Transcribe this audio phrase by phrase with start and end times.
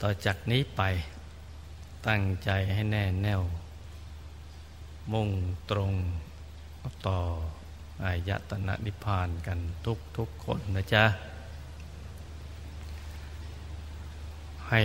[0.00, 0.82] ต่อจากนี้ไป
[2.06, 3.42] ตั้งใจให้แน่แน่ว
[5.12, 5.28] มุ่ง
[5.70, 5.92] ตรง
[7.06, 7.18] ต่อ
[8.04, 11.04] อายตนะนิพพานกันทุกทุกคนนะจ๊ะ
[14.68, 14.82] ให้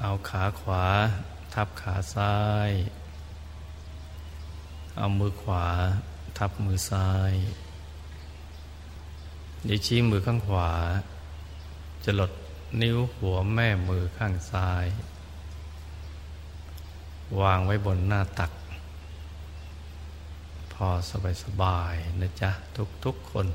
[0.00, 0.84] เอาขาขวา
[1.54, 2.36] ทับขาซ้า
[2.68, 2.70] ย
[4.96, 5.66] เอามือขวา
[6.38, 7.32] ทับมือซ้าย
[9.66, 10.70] นิ้วชี้มือข้างขวา
[12.04, 12.32] จะหลด
[12.82, 14.86] นิ้วหัวแม่มือข้างซ้าย
[17.40, 18.52] วางไว้บนหน้าตัก
[20.72, 23.46] พอสบายสบายนะจ๊ะ ทุกทุกคน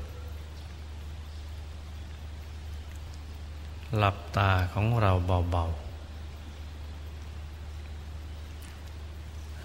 [3.98, 5.12] หลับตาของเรา
[5.50, 5.74] เบา ๆ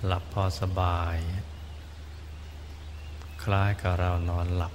[0.07, 1.17] หลับพอสบาย
[3.43, 4.73] คล้ายกับเรานอนหลับ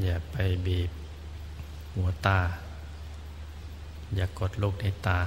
[0.00, 0.90] อย่าไปบีบ
[1.94, 2.40] หัวตา
[4.14, 5.20] อย่ากดลูกในตา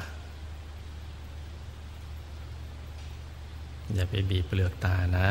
[3.93, 5.27] อย่าไปบีบเปลือกตานะ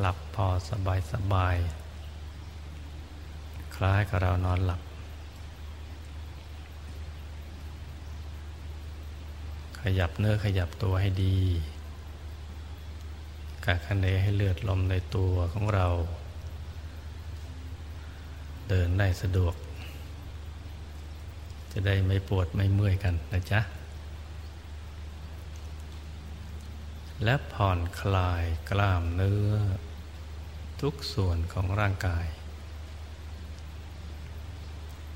[0.00, 1.56] หลับพอสบายสบาย
[3.74, 4.80] คล้ายกับเรานอนหลับ
[9.80, 11.38] ขยับเนื้อขยับตัวให้ดี
[13.64, 15.86] กาคันเดให้เลือดลมในตัวของเรา
[18.68, 19.54] เดินได้สะดวก
[21.72, 23.60] จะได้ไม่ปวดไม่เมื่อยกันนะจ๊ะ
[27.24, 29.52] และผ่อนคลายกล้ามเนื้อ
[30.80, 32.26] ทุกส่วนของร่างกาย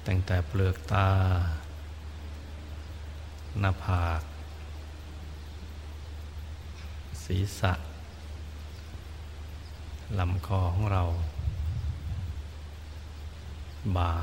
[0.07, 1.11] ตั้งแต่เปลือกตา
[3.61, 4.23] หน้าผาก
[7.25, 7.73] ศีรษะ
[10.19, 11.03] ลำคอของเรา
[13.97, 14.15] บ่า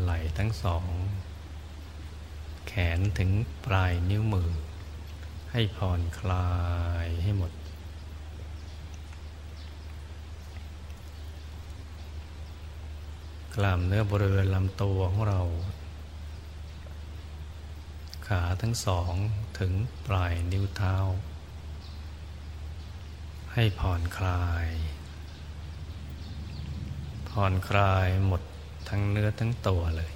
[0.00, 0.86] ไหล่ทั้งสอง
[2.66, 3.30] แขนถึง
[3.64, 4.50] ปลายนิ้วมือ
[5.52, 6.50] ให้ผ่อนคลา
[7.04, 7.52] ยให้หมด
[13.54, 15.40] กล้ามเนื้อบริเวณลำตัวของเรา
[18.28, 19.12] ขาทั้งสอง
[19.58, 19.72] ถึง
[20.06, 20.96] ปลายนิ้วเท้า
[23.52, 24.66] ให้ผ่อนคลาย
[27.38, 28.42] ผ่อนคลายหมด
[28.88, 30.10] ทั้งเนื้อทั้งตัวเลย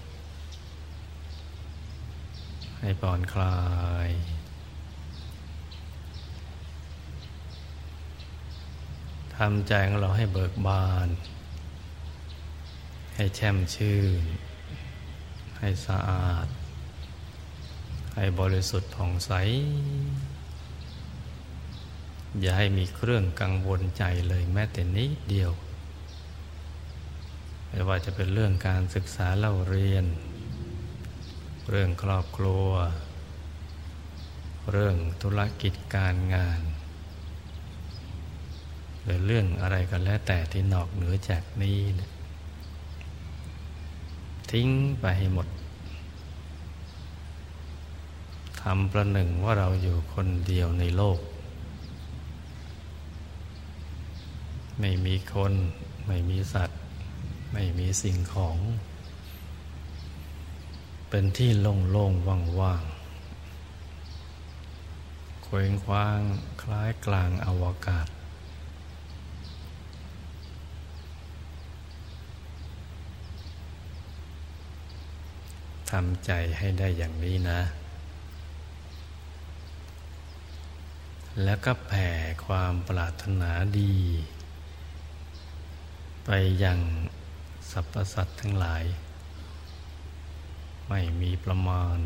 [2.80, 3.58] ให้ผ่อนคลา
[4.06, 4.08] ย
[9.36, 11.08] ทำใจของเราให้เบิกบาน
[13.16, 14.22] ให้แช่มชื่น
[15.58, 16.46] ให้สะอาด
[18.16, 19.32] ให้บริสุทธิ์ผ่องใส
[22.40, 25.52] อย่าให้มีเครื่องกังวลใจเลยแม้แต่นิดเดียว
[27.78, 30.04] ไม่ว่าจะเป็นเรื่องการศึกษาเล่าเรียน
[31.70, 32.68] เรื่องครอบครัว
[34.72, 36.60] เรื่องธุรกิจการงาน
[39.02, 42.10] หรือเรื่องอะไรก็แล้วแต่ที่นอกเหนือจากนี้นะ
[44.50, 44.68] ทิ้ง
[45.00, 45.48] ไปให้หมด
[48.62, 51.18] ทำประหนึ่งว่าเราอยู่คนเดียวในโลก
[54.80, 55.52] ไม่มีคน
[56.06, 56.77] ไม่มีสัตว์
[57.52, 58.56] ไม่มีสิ่งของ
[61.08, 62.26] เป็นที่โล่งๆ
[62.60, 62.94] ว่างๆ
[65.44, 66.20] เคว้งคว้าง
[66.62, 68.08] คล้ายกลางอวกาศ
[75.90, 77.60] ทำใจให้ได้อย่างนี้นะ
[81.44, 82.10] แล้วก็แผ่
[82.46, 83.50] ความปรารถนา
[83.80, 83.96] ดี
[86.24, 86.30] ไป
[86.64, 86.78] ยัง
[87.72, 88.84] สรรพสัตว์ทั้งหลาย
[90.88, 91.98] ไม่มีประมาณ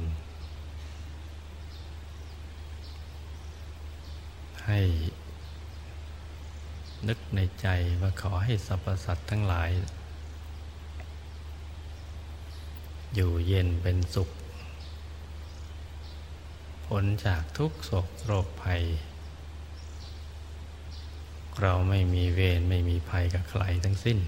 [4.66, 4.80] ให้
[7.08, 7.66] นึกในใจ
[8.00, 9.70] ว่าขอให้สรรพสัตว์ทั้งหลาย
[13.14, 14.30] อยู่เย็นเป็นสุข
[16.86, 18.82] พ้นจากทุกโศกโรคภัย
[21.60, 24.18] เราไม่มีเวรไม่มีภัยกับใครทั้งสิ้น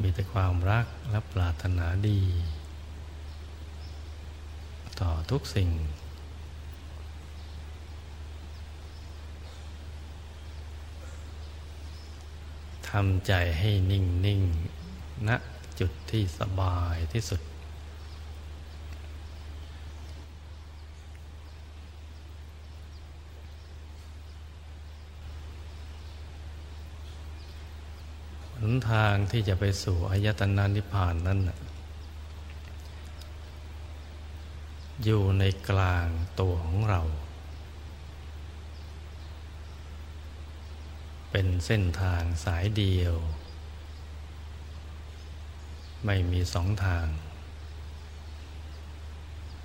[0.00, 2.20] มีแต่ความรักและปรารถนาดี
[5.00, 5.70] ต่อทุกสิ่ง
[12.90, 14.42] ทำใจให้นิ่งนิ่ง
[15.28, 15.30] ณ
[15.80, 17.40] จุดที่สบายที่สุด
[28.66, 31.40] นทางที่จะไปสู่อายตนะนิพพานนั้น
[35.04, 36.06] อยู่ในกลาง
[36.40, 37.02] ตัวของเรา
[41.30, 43.14] เป็นเส้นทางสายเดียว
[46.06, 47.06] ไม่มีสองทาง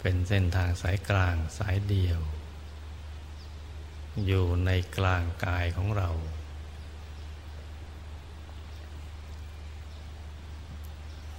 [0.02, 2.20] เป็นเส้นทางสายกลางสายเดียว
[4.26, 6.10] อยู่ในกลางกายของเรา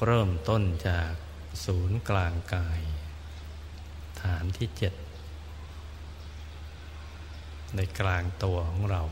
[0.06, 1.12] เริ่มต้นจาก
[1.64, 2.81] ศูนย์กลางกาย
[4.23, 4.94] ฐานที่เจ็ด
[7.76, 9.02] ในกลางตัวของเรา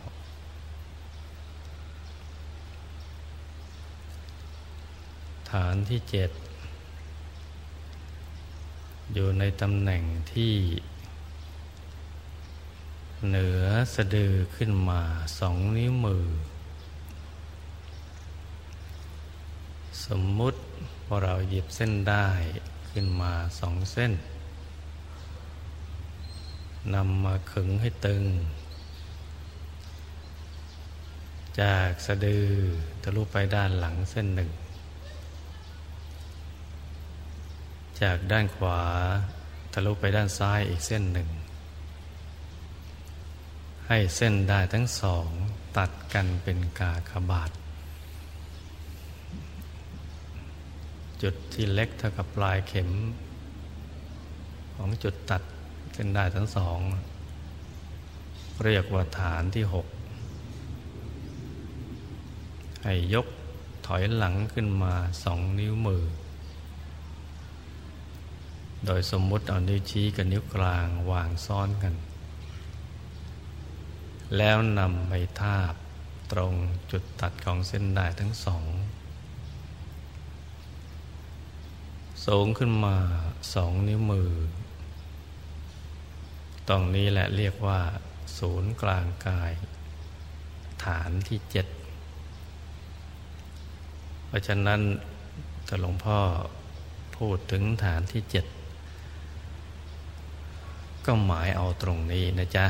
[5.53, 6.31] ฐานที่เจ็ด
[9.13, 10.03] อยู่ในตำแหน่ง
[10.33, 10.55] ที่
[13.29, 13.63] เหนือ
[13.95, 15.03] สะดือขึ้นมา
[15.39, 16.27] สองนิ้วมือ
[20.09, 20.61] สมมุติ
[21.09, 22.27] ว่าเราหยิบเส้นได้
[22.91, 24.13] ขึ้นมาสองเส้น
[26.95, 28.23] นำมาขึงให้ตึง
[31.61, 32.47] จากสะดือ
[33.03, 34.51] ทะลุไปด้านหลังเส้นหนึ่ง
[38.03, 38.81] จากด้านขวา
[39.73, 41.29] ทะลุไปด้านซ้ายอีกเส้นหนึ่ง
[43.87, 45.29] ให้เส้นได้ทั้งสอง
[45.77, 47.51] ตัดกันเป็นกาขบาท
[51.23, 52.91] จุดที่เล็กเท่ากับปลายเข็ม
[54.75, 55.43] ของจุดตัด
[55.93, 56.79] เส้นได้ทั้งสอง
[58.65, 59.87] เรียกว่าฐานที่หก
[62.85, 63.27] ให้ยก
[63.87, 64.95] ถอยหลังขึ้นมา
[65.25, 66.05] สองนิ้วมือ
[68.87, 71.95] โดยสมมุติเอานิ้วชี้กับนิ้วกลางวางซ้อนกัน
[74.37, 75.75] แล้วนำไปทาบ
[76.33, 76.55] ตรง
[76.91, 78.65] จุดตัดของเส้นได้ทั้งสอง
[82.27, 82.97] สูงขึ้นมา
[83.55, 84.31] สองนิ้วมือ
[86.69, 87.81] ตรงนี้แหละเรียกว่า
[88.39, 89.53] ศูนย์กลางกาย
[90.85, 91.67] ฐานที่เจ็ด
[94.27, 94.81] เพราะฉะนั้น
[95.67, 96.19] ถ้าหลวงพ่อ
[97.17, 98.47] พูดถึงฐานที่เจ็ด
[101.07, 102.67] ก็หมายเอาตรงนี้นะจ๊ะ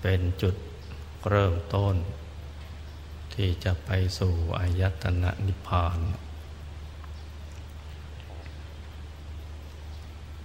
[0.00, 0.54] เป็นจุด
[1.30, 1.96] เริ่มต้น
[3.34, 5.98] ที่จะไปสู่อายตนะนิพพาน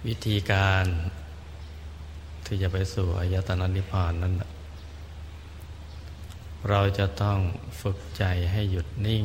[0.06, 0.84] วิธีการ
[2.46, 4.34] ที่จะไปสู่อายตนะนิพพานนั้น
[6.68, 7.38] เราจะต้อง
[7.80, 9.24] ฝึกใจให้หยุดนิ่ง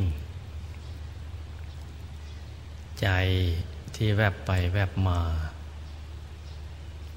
[3.00, 3.08] ใจ
[3.96, 5.20] ที่แวบไปแวบมา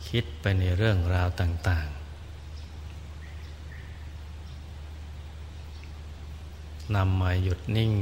[0.07, 1.97] คิดไปในเรื่องราวต่าง ๆ
[6.95, 7.93] นำมาหยุดนิ่ง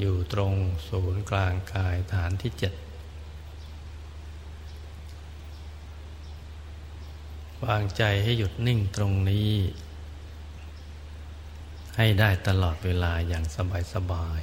[0.00, 0.54] อยู่ตรง
[0.88, 2.72] ศูนย์กลางกายฐานที่เจ็ด
[7.64, 9.52] วางใจให้หยุดนิ่งตรงนี้
[11.96, 14.40] ให้ได้ตลอดเวลาอย่างสบายสบาย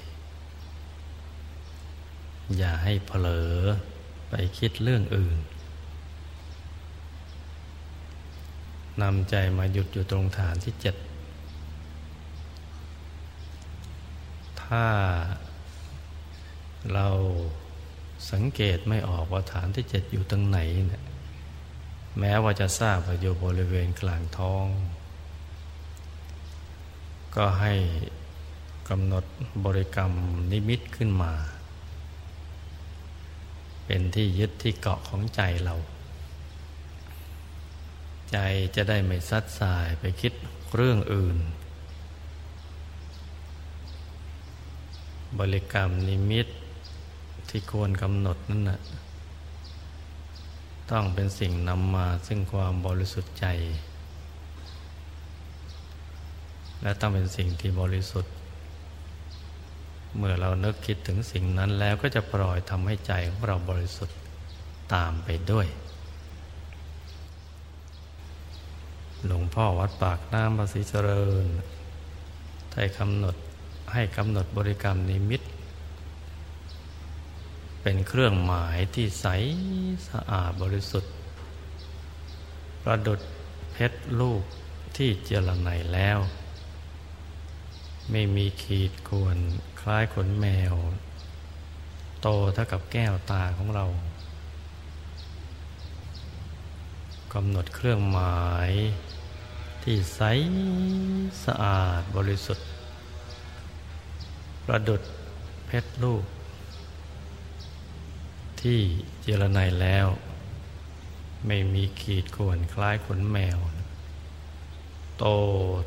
[2.57, 3.53] อย่าให้เผลอ
[4.29, 5.37] ไปคิดเรื่องอื่น
[9.01, 10.95] นำใจมาหยุดอยู่ตรงฐานที่เจ็ด
[14.61, 14.85] ถ้า
[16.93, 17.07] เรา
[18.31, 21.03] สังเกตไม่ออกว่าฐานที่เจ็ดอยู่ตรงไหนเนี่ย
[22.19, 24.65] แม้ว่าจะทราบว่าอยู่บริเวณกลางท้อง
[27.35, 27.73] ก็ให้
[28.89, 29.25] กำหนด
[29.65, 30.11] บริกรรม
[30.51, 31.33] นิมิตขึ้นมา
[33.85, 35.75] เป็นที่ยึดที่เกาะของใจเรา
[38.31, 38.37] ใจ
[38.75, 40.33] จะได้ไม่ซัดสายไปคิด
[40.75, 41.37] เรื่องอื่น
[45.39, 46.47] บริกรรมนิมิต
[47.49, 48.79] ที่ควรกำหนดนั่นนะ่ะ
[50.91, 53.45] ต้องเป็นสิ่งนำมาซึ่งความบริสุทธิ์ใจ
[56.81, 58.33] และต้องเป็นสิ่งที่บริสุทธิ์
[60.17, 64.17] เมื่อเรานึกคิดถึงสิ่งนั้นแล้วก็จะปล่อยทำให้ใจของเราบริสุทธิ์
[64.93, 65.67] ตามไปด้วย
[69.25, 71.45] หลวงพ่อวัดปากน้ำภาษีเจริญ
[72.71, 73.35] ไทยกำหนด
[73.93, 75.41] ให้กำหนดบริกรรมนิมิต
[77.81, 79.25] เป็นเครื่องหมายที่ใส
[80.09, 81.13] สะอาดบริสุทธิ์
[82.83, 83.19] ประดุด
[83.71, 84.43] เพชรลูก
[84.97, 86.19] ที่เจรไนแล้ว
[88.11, 89.37] ไม่มีขีดควร
[89.81, 90.73] คล้ายขนแมว
[92.21, 93.85] โตเท่ากับแก้วตาของเรา
[97.33, 98.71] กำหนดเครื่องหมาย
[99.83, 100.21] ที่ที่ใส
[101.45, 102.67] สะอาดบริสุทธิ์
[104.65, 105.01] ประดุด
[105.67, 106.23] เพชรลูก
[108.61, 108.79] ที่
[109.21, 110.07] เจรไนแล้ว
[111.47, 113.57] ไม่มีขีดข่วนคล้ายขนแมว
[115.17, 115.25] โต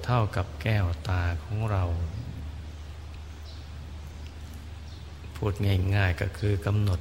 [0.04, 1.84] เท่ากับแก้วตาของเรา
[5.36, 5.52] พูด
[5.96, 7.00] ง่ายๆก็คือกำหนด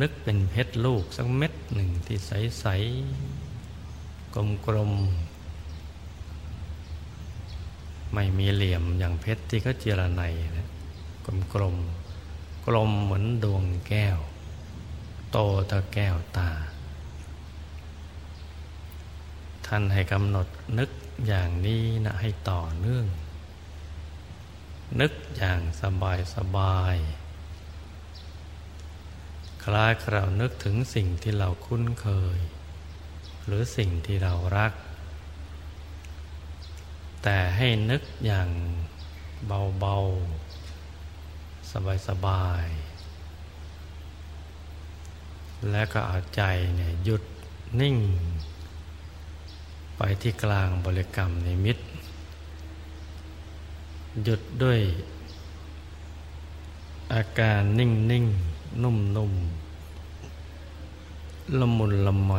[0.00, 2.66] นึกเป็นเพชรลูกสักเม็ดหนึ่งที่ใส
[3.50, 4.34] ๆ
[4.66, 4.92] กลม
[7.38, 10.22] ๆไม่มีเหลี่ยมอย่างเพชรที่เขาเจรไน
[10.58, 10.68] นะ
[11.26, 11.76] กลมกลม
[12.66, 14.18] กลมเหมือนดวงแก้ว
[15.36, 16.50] โตตะแก้วตา
[19.66, 20.46] ท่านให้กำหนด
[20.78, 20.90] นึก
[21.26, 23.06] อย่างนี้นะให้ต่อเนื่อง
[25.00, 26.96] นึกอย่างสบายสบาย
[29.64, 32.38] คล้ายเรานึกถึงสิ่งที่เราคุ้นเคย
[33.46, 34.72] หรือสิ่งที่เรารัก
[37.22, 38.48] แต่ให้นึกอย่าง
[39.46, 42.66] เบาๆ สบายสบาย
[45.70, 46.42] และก็เอาใจ
[46.76, 47.22] เนี่ยหยุด
[47.80, 47.96] นิ่ง
[49.96, 51.78] ไปที่กลางบริกรรมในมิต
[54.22, 54.80] หยุดด้วย
[57.12, 58.24] อาการนิ่งนิ่ง
[58.82, 59.32] นุ่มนุ่ม
[61.58, 62.32] ละมุนละไม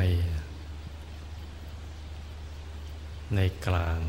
[3.36, 4.00] ในกลาง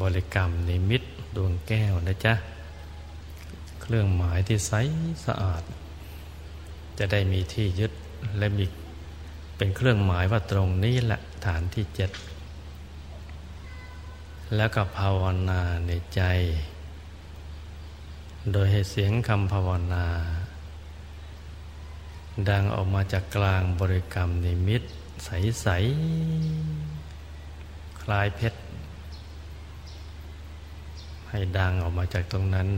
[0.00, 1.02] บริกรรมในมิต
[1.36, 2.34] ดวงแก้วนะจ๊ะ
[3.80, 4.72] เครื่องหมายที่ใส
[5.26, 5.62] สะอาด
[6.98, 7.92] จะได้มีที่ยึด
[8.38, 8.64] และมี
[9.56, 12.10] เป็นเครื่องหมายว่าตรงนี้แหละฐานที่เจ็ด
[14.56, 16.22] แล้วก็ภาวนาในใจ
[18.52, 20.06] โดยให้เสียงคำภาวนา
[22.48, 24.82] ดังออกมาจากกลางบริกรรมนิมิต
[25.24, 25.68] ใส
[26.44, 28.60] ๆ คลายเพชร
[31.30, 32.68] ให้ดังออกมาจากตรงนั้น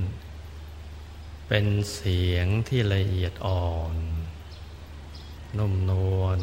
[1.48, 3.94] เป็นเสียงที่ละเอียดอ่อน
[5.58, 6.40] นุ่มนวล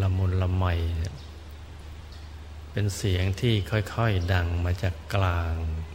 [0.00, 0.64] ละมุนละไม
[2.72, 5.52] เป็นเสียงที่ค่อยๆดังมาจากกลาง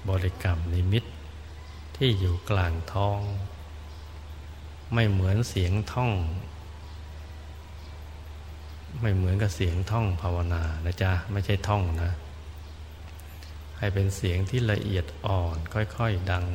[0.09, 1.03] บริกรรมนิมิต
[1.97, 3.19] ที่อยู่กลางท้อง
[4.93, 6.11] ไม่เหมือนเสียงท่อง
[9.01, 12.11] ไม่เหมือนกับเสียงท่องภาวนานะจ๊ะ ไม่ใช่ท่องนะ
[13.77, 16.45] ให้เป็นเสียงที่ละเอียดอ่อนค่อยๆดัง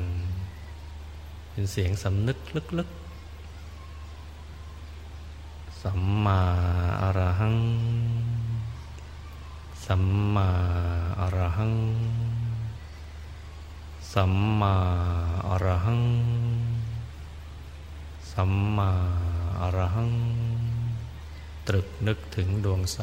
[1.58, 2.38] เป็นเสียงสำนึก
[2.78, 6.40] ลึกๆ สัมมา
[7.02, 7.58] อรหัง
[9.86, 10.48] สัมมา
[11.20, 11.74] อรหัง
[14.12, 14.74] สัมมา
[15.48, 16.04] อรหัง
[18.32, 18.90] สัมมา
[19.60, 20.12] อรหัง
[21.66, 22.98] ตรึกนึกถึงดวงใส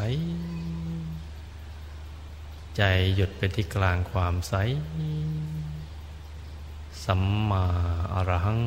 [2.78, 2.82] ใจ
[3.16, 4.54] หยุดไปที่กลางความใส
[7.06, 7.66] สัมมา
[8.14, 8.62] อรหัง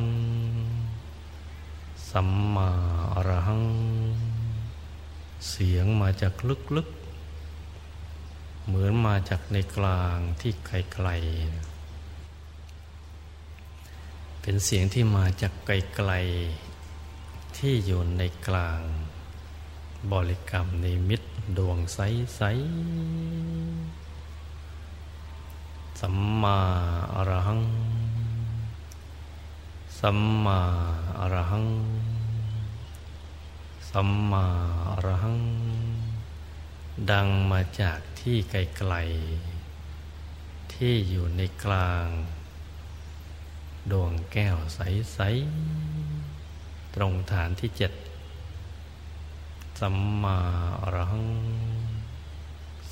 [2.11, 2.69] สัมมา
[3.13, 3.63] อรหัง
[5.49, 6.33] เสียงมาจาก
[6.75, 18.79] ลึกๆ เหมือนมาจากในกลางที่ไกลๆ เป็นเสียงที่มาจากไกลๆ ที่อยู่ในกลาง
[20.11, 21.27] บริกรรมในมิตร
[21.57, 22.49] ดวงใสๆ
[25.99, 26.59] สัมมา
[27.13, 27.61] อรหัง
[30.03, 30.61] สัมมา
[31.19, 31.67] อรหัง
[33.89, 34.45] สัมมา
[34.89, 35.39] อรหัง
[37.11, 42.07] ดังมาจากที่ไกลๆ ที่อยู่ในกลาง
[43.91, 45.19] ดวงแก้วใส
[46.07, 47.93] ๆ ตรงฐานที่เจ็ด
[49.79, 50.37] สัมมา
[50.81, 51.27] อรหัง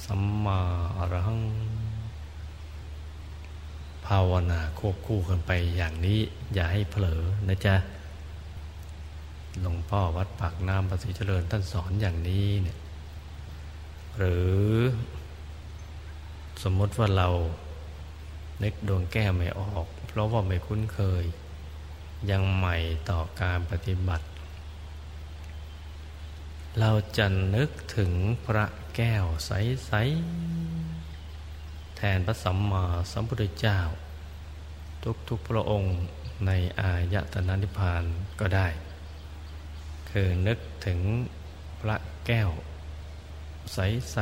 [0.05, 0.59] สัมมา
[0.97, 1.41] อรหัง
[4.07, 6.19] ภาวนาควบคู่กันไปอย่างนี้
[6.53, 7.75] อย่าให้เผลอนะจ๊ะ
[9.61, 12.77] หลวงพ่อวัดปากน้ำประสิเจริญท่านสอนอย่างนี้เนี่ย
[14.17, 14.63] หรือ
[16.63, 17.29] สมมติว่าเรา
[18.59, 21.23] เน็กดวงแก้ไม่ออก เพราะว่าไม่คุ้นเคย
[22.29, 22.75] ยังใหม่
[23.09, 24.25] ต่อการปฏิบัติ
[26.79, 28.11] เราจะนึกถึง
[28.45, 30.96] พระแก้วใสๆ
[31.97, 33.79] แทนพระสัมมาสัมพุทธเจ้า
[35.29, 35.95] ทุกๆพระองค์
[36.45, 38.03] ในอายตนะนิพพาน
[38.39, 38.67] ก็ได้
[40.09, 40.99] คือนึกถึง
[41.81, 42.49] พระแก้ว
[43.73, 44.17] ใส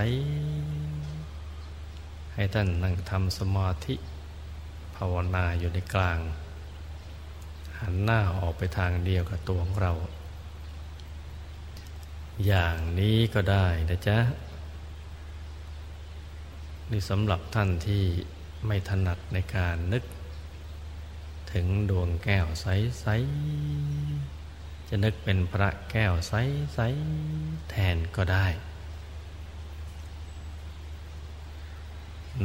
[0.95, 3.95] ๆ ให้ท่านนั่งทำสมาธิ
[4.95, 6.19] ภาวนาอยู่ในกลาง
[7.79, 9.93] หันหน้าออกไปทางเดียวกับตัวของเรา
[12.47, 14.17] อย่างนี้ก็ได้นะจ๊ะ
[16.91, 18.03] นี่สำหรับท่านที่
[18.65, 20.03] ไม่ถนัดในการนึก
[21.53, 23.05] ถึงดวงแก้วใส
[23.73, 26.79] ๆ จะนึกเป็นพระแก้วใส
[27.23, 28.47] ๆ แทนก็ได้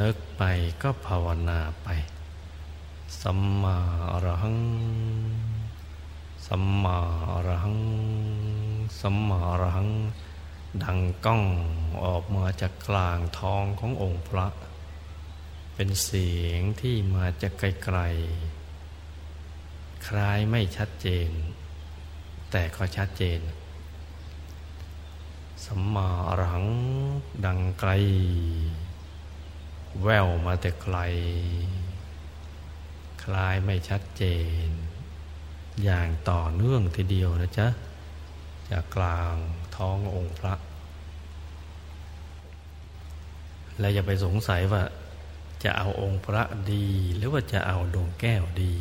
[0.00, 0.42] นึกไป
[0.82, 1.88] ก็ภาวนาไป
[3.23, 3.76] สัมมา
[4.12, 4.59] อรหัง
[6.47, 6.97] สัมมา
[7.32, 7.78] อรหัง
[9.00, 9.88] สัมมาอรหัง
[10.83, 11.45] ดังก้อง
[12.05, 14.47] ออกมาจากกลางท้องขององค์พระ
[15.75, 21.31] เป็นเสียงที่มาจากไกลๆ คล้ายไม่ชัดเจน
[22.50, 23.41] แต่ก็ชัดเจน
[25.65, 26.67] สัมมาอรหัง
[27.47, 27.91] ดังไกล
[30.03, 30.99] แววมาแต่ไกล
[33.23, 34.25] คล้ายไม่ชัดเจ
[34.65, 34.67] น
[35.85, 37.69] อย่างต่อเนื่องทีเดียวนะจ๊ะ
[38.71, 39.35] จากกลาง
[39.81, 40.55] ท้ององค์พระ
[43.79, 44.83] และอย่าไปสงสัยว่า
[45.65, 48.75] จะเอาองค์พระดี หรือว่าจะเอาดวงแก้วดี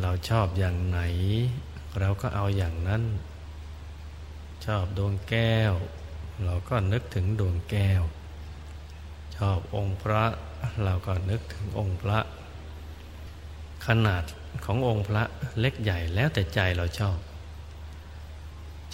[0.00, 1.00] เราชอบอย่างไหน
[2.00, 3.02] เราก็เอาอย่างนั้น
[4.66, 5.72] ชอบดวงแก้ว
[6.44, 8.02] เราก็นึกถึงดวงแก้ว
[9.36, 10.24] ชอบองค์พระ
[10.84, 12.18] เราก็นึกถึงองค์พระ
[13.86, 14.24] ขนาด
[14.64, 15.22] ขององค์พระ
[15.60, 17.18] เล็กใหญ่แล้วแต่ใจเราชอบ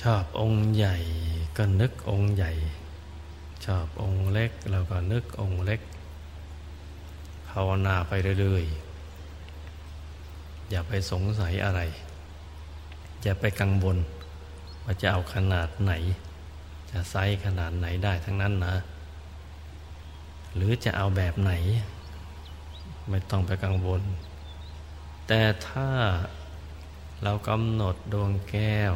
[0.02, 0.96] ชอบองค์ใหญ่
[1.56, 2.52] ก็นึกองค์ใหญ่
[3.64, 5.80] ชอบองค์เล็กเราก็นึกองค์เล็ก
[7.48, 11.80] ภาวนาไปเรื่อยๆ อย่าไปสงสัยอะไร
[13.22, 13.96] อย่าไปกังวล
[14.84, 15.92] ว่าจะเอาขนาดไหน
[16.90, 18.76] จะไซส์ขนาดไหนได้ทั้งนั้นนะ
[20.54, 21.52] หรือจะเอาแบบไหน
[23.08, 24.02] ไม่ต้องไปกังวล
[25.26, 25.88] แต่ถ้า
[27.22, 28.94] เรากำหนดดวงแก้ว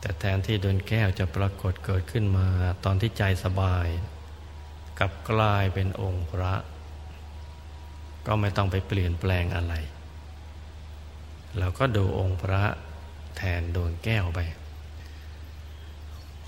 [0.00, 2.46] แต่แทนที่ดวงแก้วจะปรากฏเกิดขึ้นมา
[2.84, 3.88] ตอนที่ใจสบาย
[4.98, 6.54] กลับกลายเป็นองค์พระ
[8.26, 9.74] ก็ไม่ต้องไปเปลี่ยนแปลงอะไร
[11.58, 12.64] เราก็ดูองค์พระ
[13.36, 14.40] แทนดวงแก้วไป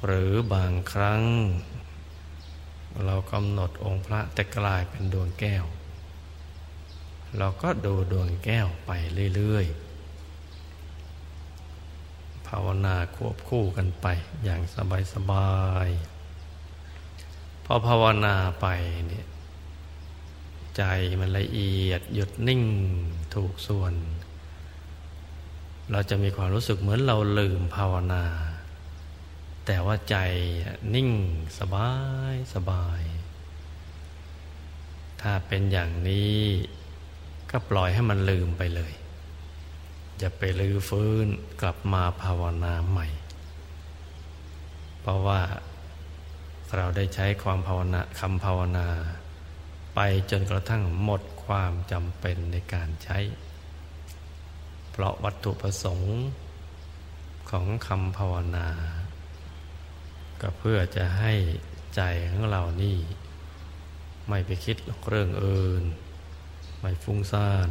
[0.05, 1.23] หรือบางครั้ง
[3.05, 5.65] เรากำหนดองค์พระแต่กลายเป็นดวงแก้ว
[7.39, 8.91] เราก็ดูดวงแก้วไป
[9.37, 14.07] เรื่อยๆาวนาควบคู่กันไป
[14.45, 15.53] อย่างสบายสบา
[15.87, 15.89] ย
[17.65, 18.67] พอภาวนาไป
[19.07, 19.27] เนี่ย
[20.77, 20.83] ใจ
[21.21, 22.63] มันละเอียดหยุดนิ่ง
[23.35, 23.95] ถูกส่วน
[25.91, 28.25] เราจะมีความรู้สึกเหมือนเราลืมภาวนา
[29.67, 30.17] แต่ว่าใจ
[30.95, 31.11] นิ่ง
[31.59, 31.91] สบา
[32.33, 33.01] ยสบาย
[35.21, 36.39] ถ้าเป็นอย่างนี้
[37.51, 38.93] ก็ปล่อยให้มันลืมไปเลย
[40.23, 41.27] จะไปลื้อฟื้น
[41.61, 43.07] กลับมาภาวนาใหม่
[45.01, 45.41] เพราะว่า
[46.77, 48.89] เราได้ใช้ความภาวนาคำภาวนา
[49.95, 53.19] ไปจนกระทั่งหมดความจำเป็นในการใช้
[54.91, 56.15] เพราะวัตถุประสงค์
[57.51, 58.69] ของคำภาวนา
[60.41, 61.33] ก็เพื่อจะให้
[61.97, 62.99] ใจของเรานี่
[64.29, 64.77] ไม่ไปคิด
[65.09, 65.83] เรื่องอื่น
[66.81, 67.69] ไม่ฟุ้งซ่าน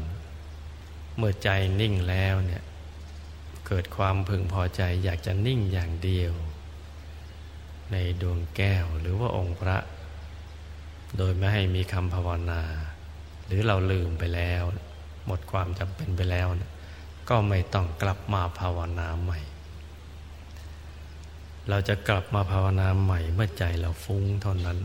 [1.17, 1.49] เมื่อใจ
[1.81, 2.63] นิ่งแล้วเนี่ย
[3.67, 6.33] เกิดความพึงพอใจอยากจะนิ่งอย่างเดียว
[7.91, 9.77] ในดวงแก้วหรือว่าองค์พระ
[11.17, 12.61] โดยไม่ให้มีคำภาวนา
[13.45, 14.63] หรือเราลืมไปแล้ว
[15.25, 16.71] หมดความจำเป็นไปแล้วนะ
[17.29, 19.39] ก็ไม่ต้องกลับมาภาวนาใหม่
[21.69, 24.77] เราจะกลับมาภาวนาใหม่เมื่อใจเราฟุ้งเท่านั้น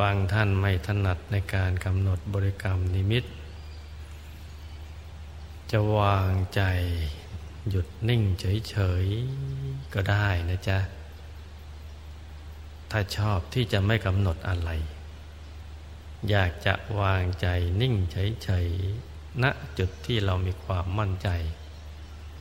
[0.00, 3.24] บางท่านไม่ถนัดในการกำหนดบริกรรมนิมิต
[5.70, 6.62] จะวางใจ
[7.68, 10.78] หยุดนิ่งเฉยๆ ก็ได้นะจ๊ะ
[12.90, 14.70] ถ้าชอบที่จะไม่กำหนดอะไร
[16.30, 17.46] อยากจะวางใจ
[17.80, 19.44] นิ่งเฉยๆณ
[19.78, 21.28] จุดที่เรามีความมั่นใจ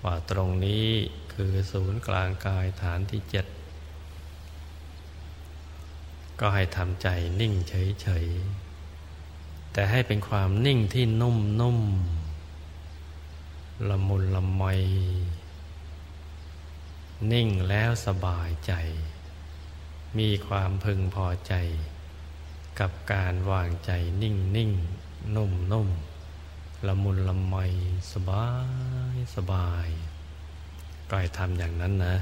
[0.04, 0.88] ว่าตรงนี้
[1.34, 3.46] คือศูนย์กลางกายฐานที่เจ็ด
[6.40, 7.08] ก็ให้ทำใจ
[7.40, 14.64] นิ่งเฉยๆ แต่ให้เป็นความนิ่งที่นุ่มๆ ละมุนละไม
[17.32, 18.74] นิ่งแล้วสบายใจ
[20.18, 21.54] มีความพึงพอใจ
[22.80, 24.72] กับการวางใจนิ่งนิ่ง
[25.36, 25.90] นุ่มนุ่ม
[26.88, 27.56] ละมุนละไม
[28.14, 28.48] สบา
[29.14, 29.88] ยสบาย
[31.10, 32.16] ก็ให้ทำอย่างนั้นนะ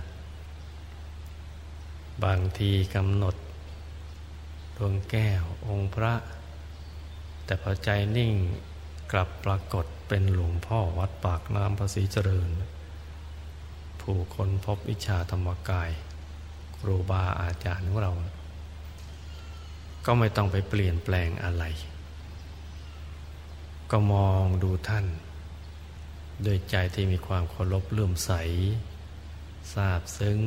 [2.23, 3.35] บางทีกำหนด
[4.77, 6.13] ดวงแก้วองค์พระ
[7.45, 8.33] แต่พอใจนิ่ง
[9.11, 12.49] กลับปรากฏเป็นหลวงพ่อวัดปากน้ำภาษีเจริญ
[14.01, 15.91] ผู้คนพบวิชาธรรมกาย
[16.77, 18.11] ครูบาอาจารย์ของเรา
[20.05, 21.63] ก็ไม่ต้องไปเปลี่ยนแปลงอะไร
[23.91, 25.05] ก็มองดูท่าน
[26.43, 28.31] โดยใจที่มีความเคารพเลื่อมใส
[29.73, 30.39] ทราบซึ้ง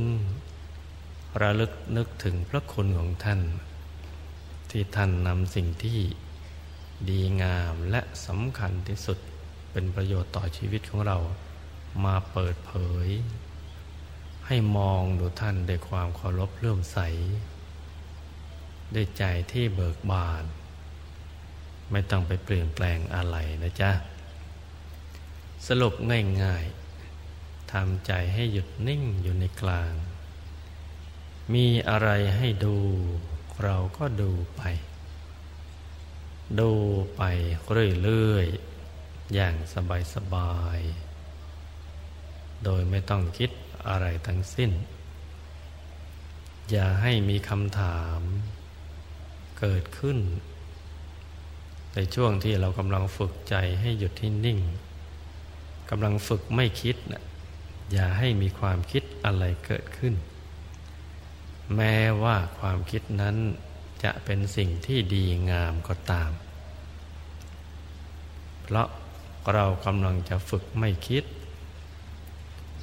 [1.40, 3.40] ระลึกนึกถึงพระคุณของท่าน
[4.70, 6.00] ที่ท่านนำสิ่งที่
[7.08, 9.18] ดีงามและสำคัญที่สุด
[9.72, 11.18] เป็นประโยชน์ต่อชีวิตของเรา
[12.04, 12.72] มาเปิดเผ
[13.06, 13.08] ย
[14.46, 16.98] ให้มองดูท่านด้วยความเคารพเลื่อมใส
[18.94, 20.44] ด้วยใจที่เบิกบาน
[21.90, 23.90] ไม่ต้องไปเปลี่ยนแปลงอะไรนะจ๊ะ
[25.66, 25.94] สรุป
[26.42, 29.92] ง่ายๆทำใจให้หยุดนิ่งอยู่ในกลาง
[31.54, 32.76] มีอะไรให้ดู
[33.62, 34.62] เราก็ดูไป
[36.60, 36.72] ดู
[37.16, 37.22] ไป
[38.02, 39.54] เรื่อยๆ อย่าง
[40.14, 43.50] สบายๆ โดยไม่ต้องคิด
[43.88, 44.70] อะไรทั้งสิ้น
[46.70, 48.20] อย่าให้มีคำถาม
[49.58, 50.18] เกิดขึ้น
[51.94, 54.58] ในช่วงที่เรากำลังฝึกใจให้หยุดที่นิ่ง
[55.90, 57.24] กำลังฝึกไม่คิดนะ
[57.92, 60.14] อย่าให้มีความคิดอะไรเกิดขึ้น
[61.74, 63.36] แม้ว่าความคิดนั้น
[64.04, 66.30] จะเป็นสิ่งที่ดีงามก็ตาม
[68.62, 68.88] เพราะ
[69.54, 71.24] เรากำลังจะฝึกไม่คิด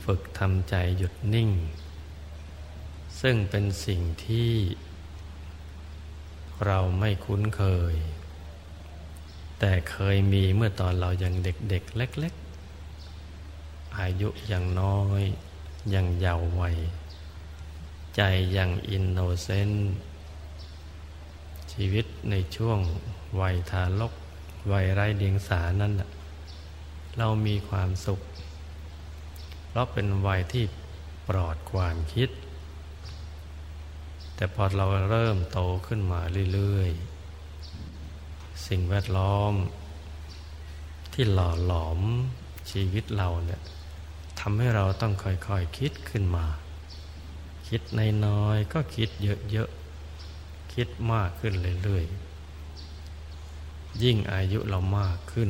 [0.04, 1.50] ฝึกทำใจหยุดนิ่ง
[3.22, 4.52] ซึ่งเป็นสิ่งที่
[6.66, 7.96] เราไม่คุ้นเคย
[9.60, 12.34] แต่เคยมีเมื่อตอนเรายังเด็กๆเล็ก
[13.16, 15.22] ๆ อายุยังน้อย
[15.94, 16.78] ยังเยาว์วัย
[18.16, 18.22] ใจ
[18.58, 19.94] ยังอินโนเซนต์
[21.74, 22.80] ชีวิตในช่วง
[23.42, 24.14] วัยทารก
[24.72, 25.94] วัยไร้เดียงสานั้น
[27.18, 28.20] เรามีความสุข
[29.68, 30.66] เพราะเป็นวัยที่
[31.28, 32.30] ปลอดความคิด
[34.36, 36.22] แต่พอเราเริ่มโตขึ้นมา
[36.54, 36.92] เรื่อย
[37.80, 39.54] ๆ สิ่งแวดล้อม
[41.14, 42.00] ที่หล่อหลอม
[42.72, 43.62] ชีวิตเราเนี่ย
[44.40, 46.46] ทำให้เราต้องค่อยๆคคิดขึ้นมา
[47.68, 49.10] คิดในน้อยก็คิด
[49.52, 55.50] เยอะๆ คิดมากขึ้นเรื่อยๆ ยิ่งอายุเรามากขึ้น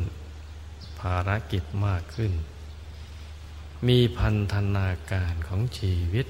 [1.00, 2.34] ภารกิจมากขึ้น
[3.88, 6.28] มีพันธนาการของชีวิต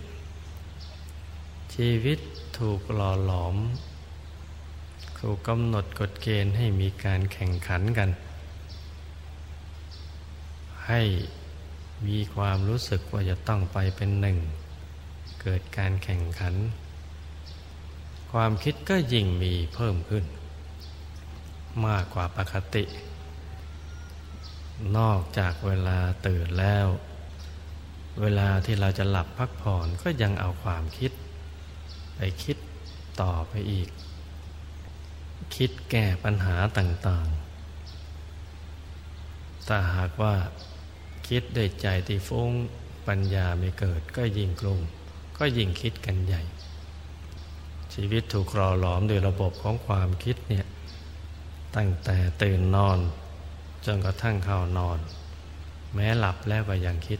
[1.76, 2.20] ชีวิต
[2.58, 3.56] ถูกหล่อหลอม
[5.20, 8.10] ถูกกำหนดกฎเกณฑ์ให้มีการแข่งขันกัน
[10.88, 11.02] ให้
[12.08, 14.38] มีความรู้สึกว่าจะต้องไปเป็นหนึ่ง
[15.44, 16.56] เกิดการแข่งขัน
[18.32, 20.26] ความคิดก็ยิ่งมีเพิ่มขึ้น
[21.86, 22.84] มากกว่าปกติ
[24.98, 26.88] นอกจากเวลาตื่นแล้ว
[28.22, 31.12] เวลาที่เราจะหลับพักผ่อนก็ยังเอาความคิด
[32.16, 32.58] ไปคิด
[33.22, 33.90] ต่อไปอีก
[35.56, 40.36] คิดแก้ปัญหาต่างๆถ้าหากว่า
[41.28, 42.52] คิดด้วยใจที่ฟุ้ง
[43.08, 44.82] ปัญญาไม่เกิดก็ยิ่งกลุ่ม
[45.38, 46.44] ก็ยิ่งคิดกันใหญ่
[47.94, 50.66] ชีวิตถูกรอหลอมโดยระบบของความคิดเนี่ย
[51.76, 53.00] ตั้งแต่ตื่นนอน
[53.86, 55.00] จนกระทั่งเข้านอน
[55.94, 57.20] แม้หลับแล้วก็ยังคิด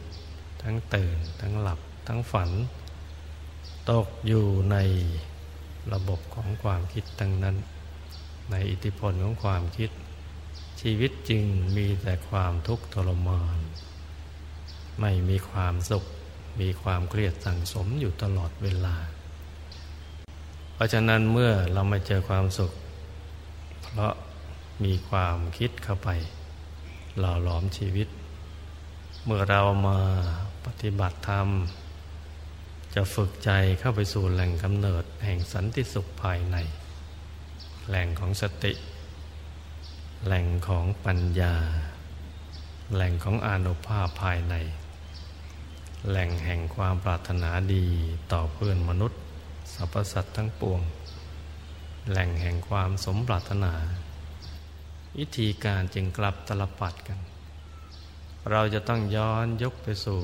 [0.62, 2.50] ทั้งตื่น ทั้งหลับ ทั้งฝัน
[3.90, 4.76] ตกอยู่ใน
[5.92, 7.56] ระบบของความคิดทั้งนั้น
[8.50, 9.90] ในอิทธิพลของความคิด
[10.80, 11.44] ชีวิตจริง
[11.76, 13.58] มีแต่ความทุกข์ทรมาน
[15.00, 16.04] ไม่มีความสุข
[16.60, 18.96] มีความเครียดสั่งสมอยู่ตลอดเวลา
[20.74, 22.72] เพราะฉะนั้นเมื่อเรามาเจอความสุข
[23.82, 24.12] เพราะ
[24.84, 26.08] มีความคิดเข้าไป
[27.18, 28.08] หล่อหลอมชีวิต
[29.24, 29.98] เมื่อเรามา
[30.64, 31.48] ปฏิบัติธรรม
[32.94, 36.56] จะฝึกใจเข้าไปสู่แหล่งกำเนิดแห่งสันติสุขภายใน
[37.88, 38.72] แหล่งของสติ
[40.24, 41.54] แหล่งของปัญญา
[42.94, 44.54] แหล่งของอานุภาพภายใน
[46.08, 47.86] แหล่งแห่งความปรารถนาดี
[48.32, 49.20] ต่อเพื่อนมนุษย์
[49.74, 50.80] สรรพสัตว์ทั้งปวง
[52.10, 53.74] แหล่งแห่งความสมปรารถนา
[55.18, 57.18] วิธีการจึงกลับตลปัดกัน
[58.50, 60.20] เราจะต้องย้อนยกไปสู่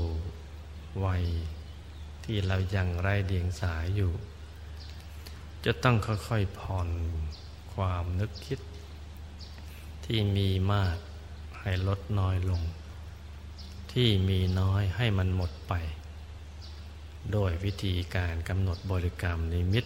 [1.05, 1.25] วัย
[2.25, 4.13] ที่เรายังไร้เดียงสายอยู่
[5.65, 6.89] จะต้องค่อยๆผ่อน
[7.75, 8.61] ความนึกคิด
[10.05, 10.97] ที่มีมาก
[11.61, 12.63] ให้ลดน้อยลง
[13.93, 15.75] ที่มีน้อยให้มันหมดไป
[17.33, 19.85] โดยวิธีการกำหนดบริกรรมนิมิต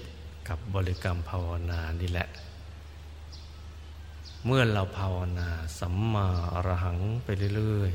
[0.48, 2.28] กับบริกรรมภาวนานี่แหละ
[4.46, 7.92] เมื่อเราภาวนาสัมมาอรหังไปเรื่อย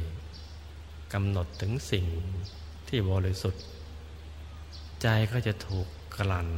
[0.56, 2.06] ๆกำหนดถึงสิ่ง
[2.88, 3.64] ที่บริสุทธิ์
[5.02, 6.50] ใจก็จะถูกกลั่น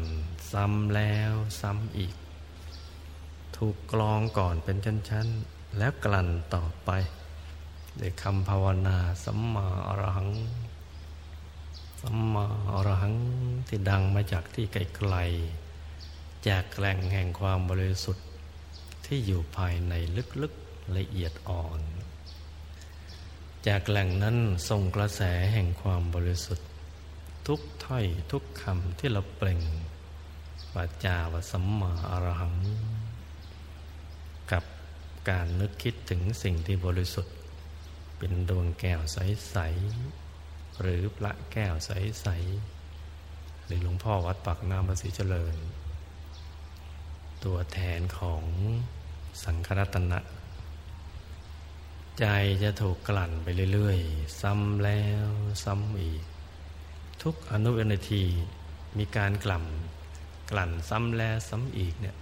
[0.52, 2.16] ซ้ำแล้วซ้ำอีก
[3.58, 6.90] ถูกกลองก่อนเป็นชั้น ๆ แล้วกลั่นต่อไป
[8.00, 10.30] ด้วยคำภาวนาสัมมาอรหัง
[12.02, 13.16] สัมมาอรหัง
[13.68, 18.28] ที่ดังมาจากที่ไกลๆจากแหล่งแห่งความบริสุทธิ์
[19.06, 19.94] ที่อยู่ภายใน
[20.42, 21.80] ลึกๆละเอียดอ่อน
[23.68, 24.38] จากแหล่งนั้น
[24.70, 25.22] ส่งกระแส
[25.54, 26.68] แห่งความบริสุทธิ์
[27.48, 29.62] ทุกถ้อยทุกคำที่เราเปล่ง
[30.76, 32.56] วาจาวสัมมาอรหัง
[34.52, 34.64] กับ
[35.30, 37.36] การนึกคิดถึงสิ่งที่บริสุทธิ์
[38.24, 39.58] เป็นดวงแก้วใส
[40.20, 42.28] ๆ หรือพระแก้วใส
[42.98, 45.56] ๆ หรือหลวงพ่อวัดปักน้ำประสิเจริญ
[47.44, 48.44] ตัวแทนของ
[49.44, 50.20] สังครัตนะ
[52.20, 52.26] ใจ
[52.64, 55.28] จะถูกกลั่นไปเรื่อย ๆ ซ้ำแล้ว
[55.64, 56.24] ซ้ำอีก
[57.22, 58.24] ทุกอนุเวนาที
[58.98, 59.66] มีการกลั่น
[60.52, 62.16] กลั่นซ้ำแล้วซ้ำอีกเนี่ย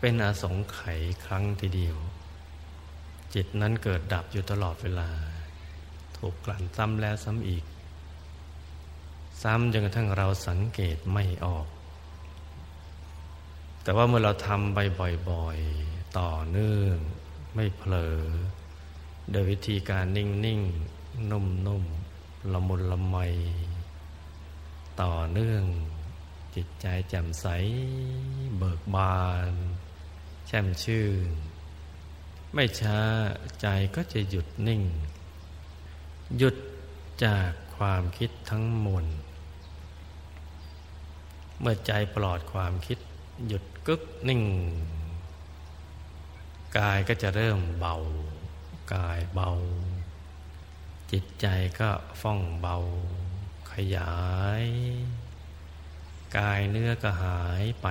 [0.00, 1.98] เป็นอาสงไขยครั้งทีเดียว
[3.36, 5.10] จิตนั้นเกิดดับอยู่ตลอดเวลา
[6.16, 7.64] ถูกกลั่นซ้ำแล้วซ้ำอีก
[9.42, 11.66] ซ้ำจนกระทั่งเราสังเกตไม่ออก
[13.82, 14.78] แต่ว่าเมื่อเราทำไป
[15.30, 16.96] บ่อยๆ ต่อเนื่อง
[17.54, 18.18] ไม่เผลอ
[19.30, 23.16] โดยวิธีการนิ่งๆ นุ่มๆ ละมุนละไม
[25.02, 25.62] ต่อเนื่อง
[26.54, 27.46] จิตใจแจ่มใส
[28.58, 29.20] เบิกบา
[29.50, 29.52] น
[30.46, 31.28] แช่มชื่น
[32.58, 33.00] ไม่ช้า
[33.60, 33.66] ใจ
[33.96, 34.82] ก็จะหยุดนิ่ง
[36.36, 36.56] หยุด
[37.24, 39.06] จากความคิดทั้งมวล
[41.60, 42.98] เมื่อใจปลอดความคิด
[43.46, 44.42] หยุดกึกนิ่ง
[46.78, 47.94] กายก็จะเริ่มเบา
[48.94, 49.50] กายเบา
[51.12, 51.46] จิตใจ
[51.80, 51.90] ก็
[52.20, 52.76] ฟ่องเบา
[53.72, 54.14] ขยา
[54.62, 54.64] ย
[56.36, 57.86] กายเนื้อก็หายไป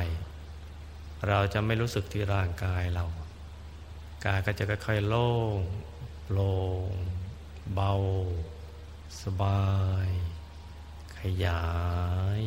[1.28, 3.06] เราจะไม่รู้สึกที่ร่างกายเรา
[4.26, 5.60] กายก็จะค่อยๆโล่ง
[6.26, 6.54] โปร่
[6.90, 6.92] ง
[7.74, 7.94] เบา
[9.22, 9.66] สบา
[10.08, 10.10] ย
[11.20, 11.66] ขยา
[12.40, 12.42] ย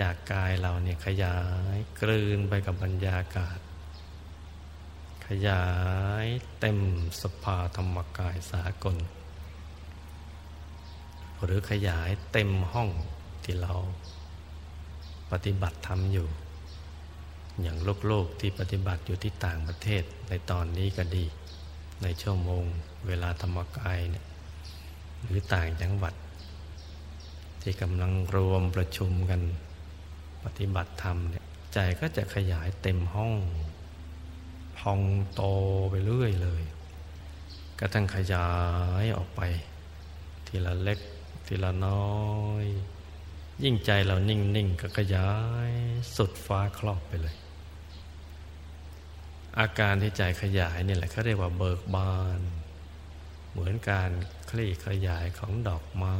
[0.00, 1.38] จากกายเราเนี่ยขยา
[1.74, 3.58] ยกลืนไปกับบรรยากาศ
[5.26, 5.66] ขยา
[6.24, 6.26] ย
[6.60, 6.78] เต็ม
[7.22, 8.96] สภาธรรมกายสากล
[11.42, 12.88] หรือขยายเต็มห้อง
[13.44, 13.74] ที่เรา
[15.30, 16.28] ปฏิบัติทำอยู่
[17.62, 21.24] อย่างโลกโลกที่ปฏิบัติอยู่ที่ต่างประเทศในตอนนี้ก็ดี
[22.02, 22.64] ในชั่วโมง
[23.06, 24.24] เวลาธรรมกายเนี่ย
[25.24, 26.14] หรือต่างจังหวัด
[27.62, 29.40] ที่กำลังรวมประชุมกัน
[30.44, 33.34] ปฏิบัติธรรมเนี่ยใจก็จะขยายเต็มห้อง
[34.78, 35.00] พอง
[35.34, 35.42] โต
[35.90, 36.62] ไปเรื่อยเลย
[37.78, 38.48] กระทั่งขยา
[39.02, 39.40] ยออกไป
[40.46, 40.98] ทีละเล็ก
[41.46, 42.16] ทีละน้อ
[42.62, 42.64] ย
[43.64, 45.30] ยิ่งใจเรานิ่ง ๆ ก็ขยา
[45.68, 45.70] ย
[46.16, 47.36] สุดฟ้าครอบไปเลย
[49.60, 52.40] อาการที่ใจขยายนี่แหละเขาเรียกว่าเบิกบาน
[53.50, 54.10] เหมือนการ
[54.50, 56.18] คลี่ขยายของดอกไม้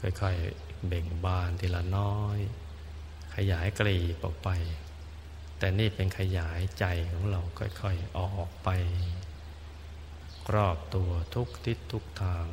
[0.00, 2.38] ค่อยๆเบ่งบานทีละน้อย
[3.34, 4.48] ขยายกลีบออกไป
[5.58, 8.68] แต่นี่เป็นขยายใจของเราค่อยๆออกไป
[10.54, 12.46] รอบตัวทุกทิศทุกทาง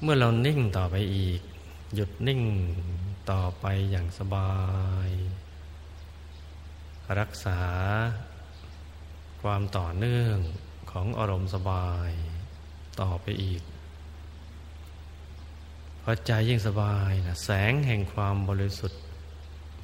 [0.00, 1.40] เมื่อเรานิ่งต่อไปอีก
[1.94, 2.42] หยุดนิ่ง
[3.30, 4.54] ต่อไปอย่างสบา
[5.08, 5.10] ย
[7.20, 7.60] รักษา
[9.42, 10.36] ความต่อเนื่อง
[10.90, 12.10] ของอารมณ์สบาย
[13.00, 13.62] ต่อไปอีก
[16.02, 19.00] พอใจยิ่งสบายนะแสงแห่งความบริสุทธิ์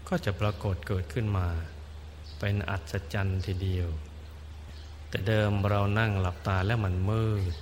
[0.09, 1.49] ก็จะปรากฏเกิดขึ้นมา
[2.39, 3.89] เป็นอัศจรรย์ทีเดียว
[5.09, 7.55] แต่เดิมเรานั่งหลับตาแล้วมันมืด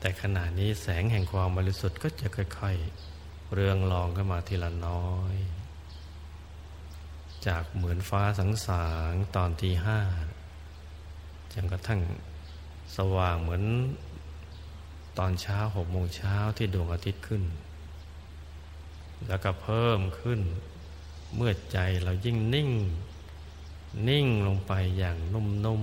[0.00, 2.76] แต่ขณะนี้แสงแห่งความบริสุทธิ์ก็จะค่อย
[3.14, 5.36] ๆ เรืองรองขึ้นมาทีละน้อย
[7.46, 10.00] จากเหมือนฟ้าสังสางตอนที่ห้า
[11.52, 12.00] จนกระทั่ง
[12.96, 13.64] สว่างเหมือน
[15.18, 17.42] ตอนเช้าหกโมงเช้าที่ดวงอาทิตย์ขึ้น
[19.28, 20.40] แล้วก็เพิ่มขึ้น
[21.36, 22.70] เมื่อใจเรายิ่งนิ่ง
[24.08, 25.82] นิ่งลงไปอย่างนุ่ม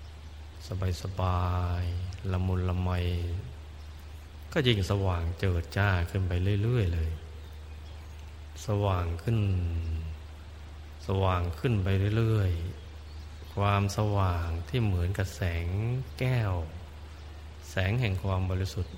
[0.00, 1.50] ๆ สบา
[1.82, 2.90] ยๆ ละมุนละไม
[4.52, 7.10] ก็ยิ่งสว่างเจิดจ้าขึ้นไปเรื่อย ๆ เลย
[8.66, 9.38] สว่างขึ้น
[11.06, 15.66] สว่างขึ้นไปเรื่อยๆ ความสว่างที่เหมือนกับแสง
[16.18, 16.52] แก้ว
[17.70, 18.94] แสงแห่งความบริสุทธิ์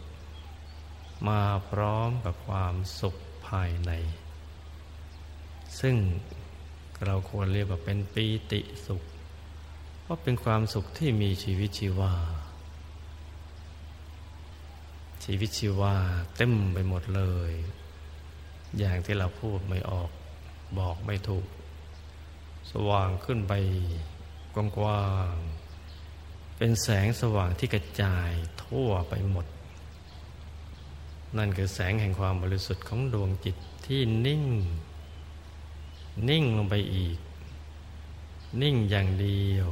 [1.28, 3.14] มาพร้อมกับความสุข
[3.48, 3.92] ภายใน
[5.80, 5.96] ซึ่ง
[7.04, 9.02] เราควรเรียกว่าเป็นปีติสุข
[10.02, 12.14] เพราะเป็นความสุขที่มีชีวิตชีวา
[15.24, 15.94] ชีวิตชีวา
[16.36, 17.52] เต็มไปหมดเลย
[18.78, 20.10] อย่างที่เราพูดไม่ออก
[20.78, 21.46] บอกไม่ถูก
[22.70, 23.53] สว่างขึ้นไป
[24.55, 28.31] กว้างๆเป็นแสงสว่างที่กระจาย
[28.64, 29.46] ทั่วไปหมด
[31.37, 34.44] นั่นคือแสงแห่งความบริสุทธิ์ของดวงจิตที่นิ่ง
[36.29, 37.18] นิ่งลงไปอีก
[38.62, 39.68] นิ่งอย่างเดียว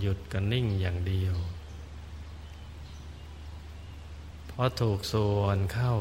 [0.00, 1.36] หยุดกันนิ่งอย่างเดียว
[4.50, 5.94] พอถูกส่วนเข้า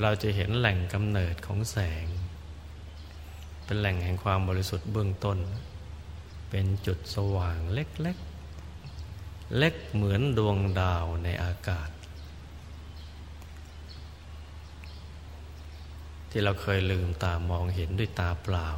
[0.00, 2.06] เราจะเห็นแหล่งกำเนิดของแสง
[3.64, 5.38] เป็นแหล่งแห่งความบริสุทธิ์เบื้องต้น
[6.50, 11.88] เป็นจุดสว่างเล็กๆเล็กเหมือนดวงดาวในอากาศ
[16.30, 18.68] ที่เราเคยลืมตามองเห็นด้วยตาเปล่า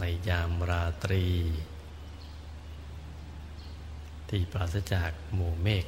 [0.00, 1.24] ในยามราตรี
[4.28, 5.84] ที่ปราศจากหมู่เมฆ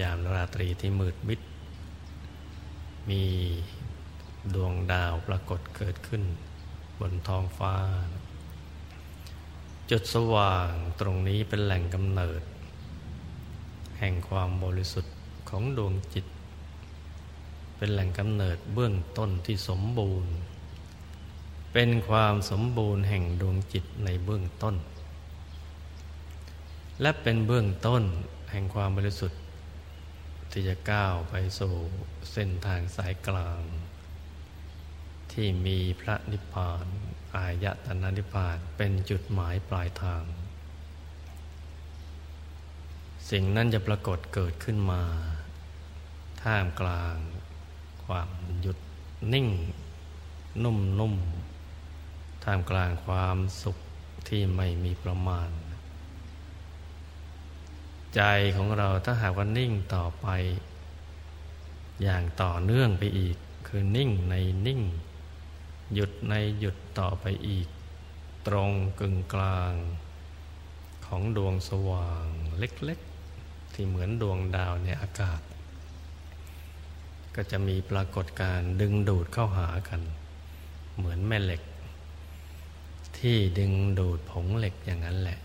[0.00, 1.40] ยามราตรีที่มืดมิด
[3.10, 3.22] มี
[4.54, 6.22] ดวงดาวปรากฏเกิดขึ้น
[7.00, 7.74] บนท้องฟ้า
[9.90, 12.42] จุดสว่างตรงนี้เป็นแหล่งกำเนิด
[13.98, 15.14] แห่งความบริสุทธิ์
[15.48, 16.26] ของดวงจิต
[17.76, 20.32] เป็นแหล่งกำเนิดเบื้องต้นที่สมบูรณ์
[21.72, 24.74] เป็นความสมบูรณ์แห่งดวงจิตในเบื้องต้น
[27.00, 28.02] และเป็นเบื้องต้น
[28.50, 29.40] แห่งความบริสุทธิ์
[30.50, 31.74] ที่จะก้าวไปสู่
[32.32, 33.60] เส้นทางสายกลาง
[35.42, 36.86] ที่มีพระนิพพาน
[37.36, 40.24] อายตนะนิพพานเป็นจุดหมายปลายทาง
[43.30, 45.02] สิ่งนั้นจะปรากฏเกิดขึ้นมา
[46.42, 47.16] ท่ามกลาง
[48.04, 48.78] ความหยุด
[49.32, 49.48] นิ่ง
[50.64, 51.14] นุ่มนุ่ม
[52.44, 53.76] ท่ามกลางความสุข
[54.28, 55.50] ที่ไม่มีประมาณ
[58.14, 58.22] ใจ
[58.56, 60.26] ของเราถ้าหากว่านิ่งต่อไป
[62.02, 64.34] อย่างต่อเนื่องไปอีกคือนิ่งใน
[64.68, 64.82] นิ่ง
[65.94, 67.68] หยุดในหยุดต่อไปอีก
[68.46, 68.70] ตรง
[69.00, 69.72] กึ่งกลาง
[71.06, 72.26] ของดวงสว่าง
[72.58, 75.40] เล็กๆ ที่เหมือนดวงดาวในอากาศ
[77.34, 80.00] ก็จะมีปรากฏการดึงดูดเข้าหากัน
[80.96, 81.62] เหมือนแม่เหล็ก
[83.18, 85.38] ที่ดึงดูดผงเหล็กอย่างนั้นแหละ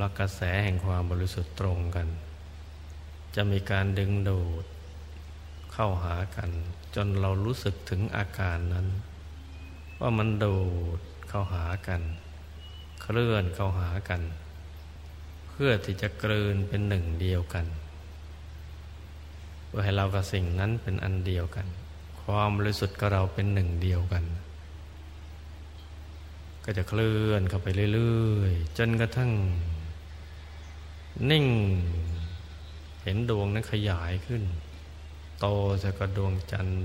[0.00, 2.08] ราะกระแสแห่งความบริสุทธิ์ตรงกัน
[3.34, 4.64] จะมีการดึงดูด
[5.72, 6.50] เข้าหากัน
[6.94, 8.86] จนเรารู้สึกถึงอาการนั้น
[10.00, 10.56] ว่ามันดู
[10.98, 12.02] ดเข้าหากัน
[13.02, 14.22] เคลื่อนเข้าหากัน
[15.48, 17.66] เพื่อที่จะกลืนเป็นหนึ่งเดียวกัน
[19.66, 21.66] เพื่อให้เรากับสิ่งนั้นเป็นอันเดียวกัน
[22.22, 24.24] ความบริสุทธิ์กับเราเป็นหนึ่งเดียวกัน
[26.64, 29.32] ก็จะเคลื่อนเข้าไปเรื่อยๆจนกระทั่ง
[31.30, 31.46] นิ่ง
[33.02, 34.42] เห็นดวงนั้นขยายขึ้น
[35.40, 35.46] โต
[35.82, 36.78] จะกระดวงจันทร์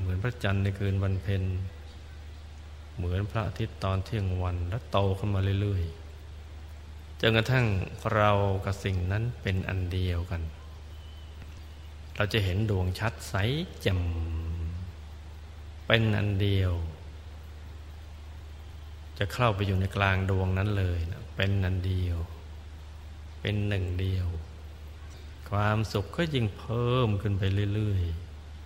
[0.00, 1.42] เหมือนพระจันทร์ในคืนวันเพ็ญ
[2.96, 7.66] เหมือนพระอาทิตย์ตอนเที่ยงวันแล้วโตขึ้นมาเรื่อยๆจนกระทั่ง
[8.14, 8.30] เรา
[8.64, 10.42] กับสิ่งนั้นเป็นอันเดียวกัน
[12.16, 13.34] เราจะเห็นดวงชัดใส
[13.80, 14.00] แจ่ม
[15.86, 16.72] เป็นอันเดียว
[19.18, 22.18] จะเข้าไปอยู่ในกลางดวงนั้นเลยนะเป็นอันเดียว
[23.40, 24.28] เป็นหนึ่งเดียว
[25.50, 27.42] ความสุขก็ยิ่งเพิ่มขึ้นไป
[27.74, 28.04] เรื่อย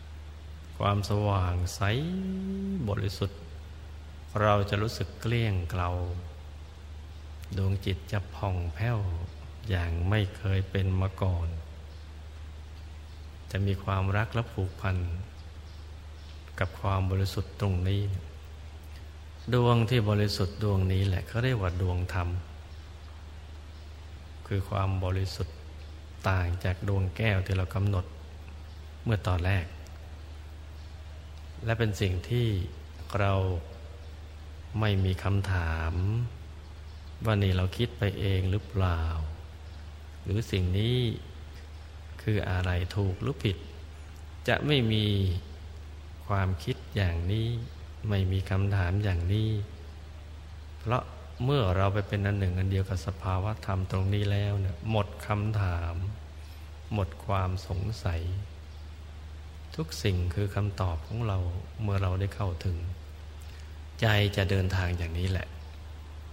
[0.07, 1.81] ๆ ความสว่างใส
[2.89, 3.41] บริสุทธิ์
[4.43, 5.91] เราจะรู้สึกเกลี้ยงเกลา
[7.57, 8.99] ดวงจิตจะผ่องแผ้ว
[9.69, 11.49] อย่างไม่เคยเป็นมาก่อน
[13.51, 14.97] จะมีความรักและผูกพัน
[16.59, 18.03] กับความบริสุทธิ์ตรงนี้
[19.55, 22.29] ดวงที่บริสุทธิ์ดวงนี้แหละเขาเรียกว่าดวงธรรม
[24.47, 25.57] คือความบริสุทธิ์
[26.29, 28.05] ต่างจากดวงแก้วที่เรากำหนด
[29.05, 29.67] เมื่อตอนแรก
[31.65, 32.47] และเป็นสิ่งที่
[33.21, 33.33] เรา
[34.81, 35.93] ไม่มีคำถาม
[37.25, 39.03] ว่านี่เราคิดไปเองหรือเปล่า
[40.25, 40.97] หรือสิ่งนี้
[42.23, 43.57] คืออะไรถูกหรือผิด
[44.49, 45.07] จะไม่มี
[46.29, 47.47] ความคิดอย่างนี้
[48.09, 49.51] ไม่มีคำถามอย่างนี้
[50.79, 51.03] เพราะ
[51.45, 55.95] เมื่อเราไปเป็นอันหนึ่งอันเดียวกับสภาวะธรรมตรงนี้แล้วเนี่ยหมดคำถาม
[56.93, 58.21] หมดความสงสัย
[59.77, 61.39] ทุกสิ่งคือคำตอบของเรา
[61.83, 62.77] เมื่อเราได้เข้าถึง
[64.01, 65.49] ใจจะเดินทางอย่างนี้แหละ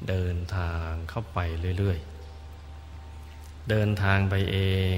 [0.09, 1.39] เดินทางเข้าไป
[1.77, 1.99] เรื่อย
[2.83, 4.57] ๆ เดินทางไปเอ
[4.95, 4.97] ง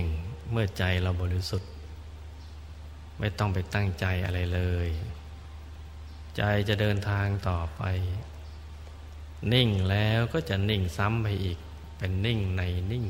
[0.52, 1.72] เมื่อใจเราบริสุทธิ์
[3.20, 4.90] ไม่ต้องไปตั้งใจอะไรเลย
[6.38, 7.82] ใจจะเดินทางต่อไป
[9.54, 11.60] นิ่งแล้วก็จะนิ่งซ้ำไปอีก
[11.98, 12.62] เป็นนิ่งใน
[12.92, 13.06] นิ่ง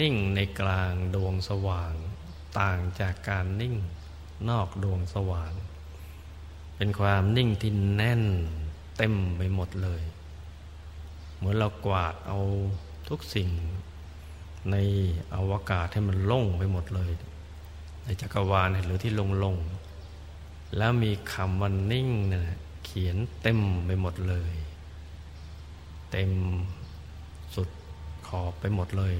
[0.00, 1.92] นิ่งในกลางดวงสว่าง
[2.58, 3.76] ต่างจากการนิ่ง
[4.48, 5.52] นอกดวงสว่าง
[6.76, 8.22] เป็นความนิ่งที่แน่น
[8.96, 10.02] เต็มไปหมดเลย
[11.36, 12.38] เหมือนเรากวาดเอา
[13.08, 13.50] ทุกสิ่ง
[14.70, 14.76] ใน
[15.34, 17.12] อวกาศให้มันล่งไปหมดเลย
[18.04, 19.56] ในจักรวาลหรือที่ลงลง
[20.76, 24.54] แล้วมีคำวันนิ่งนะเขียนเต็มไปหมดเลย
[26.10, 26.30] เต็ม
[27.54, 27.68] สุด
[28.26, 29.14] ขอบไปหมดเลย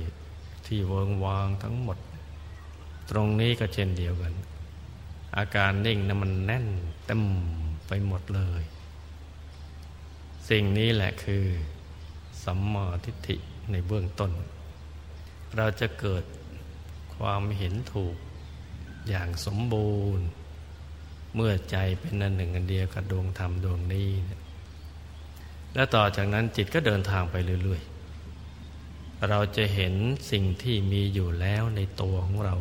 [0.66, 1.98] ที่เวิงวางทั้งหมด
[3.11, 4.32] ตรงนี้ก็เช่นเดียวกัน
[5.39, 6.66] อาการนิ่งนะมันแน่น
[7.07, 7.22] เต็ม
[7.87, 8.62] ไปหมดเลย
[10.49, 11.45] สิ่งนี้แหละคือ
[12.45, 13.37] สัมมาทิฏฐิ
[13.70, 14.32] ในเบื้องต้น
[15.57, 16.24] เราจะเกิด
[17.16, 18.16] ความเห็นถูก
[19.09, 20.26] อย่างสมบูรณ์
[21.34, 24.11] เมื่อใจเป็นอันหนึ่งอันเดียวกับดวงธรรมดวงนี้
[25.74, 27.82] แล้วต่อจากนั้นจิตก็เดินทางไปเรื่อย
[28.55, 29.95] ๆ เราจะเห็น
[30.30, 32.57] สิ่งที่มีอยู่แล้วในตัวของเรา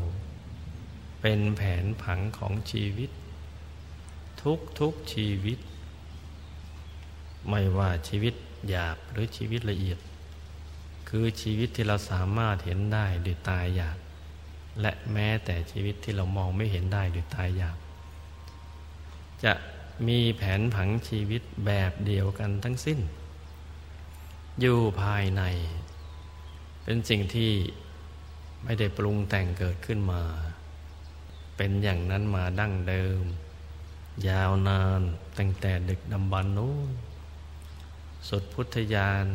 [1.27, 3.09] เป็นแผนผังของชีวิต
[4.41, 5.59] ทุกทุกชีวิต
[7.49, 8.33] ไม่ว่าชีวิต
[8.69, 9.99] หยาบหรือชีวิตละเอียด
[11.09, 13.97] คือชีวิตที่เราสามารถเห็นได้ด้วยตาหยาบ
[14.81, 17.77] และแม้แต่ชีวิตที่เรามองไม่เห็นได้ด้วยตาหยาบ
[19.43, 19.53] จะ
[20.07, 22.99] มีแผนผังชีวิตแบบเดียวกันทั้งสิ้น
[24.59, 25.43] อยู่ภายใน
[26.83, 27.51] เป็นสิ่งที่
[28.63, 30.21] ไม่ได้ปรุงแต่งเกิดขึ้นมา
[31.57, 33.23] เป็นอย่างนั้นมาดั้งเดิม
[34.27, 35.01] ยาวนาน
[35.37, 36.89] ตั้งแต่ดึกดำบรรนู้น
[38.29, 39.25] สุดพุทธยาน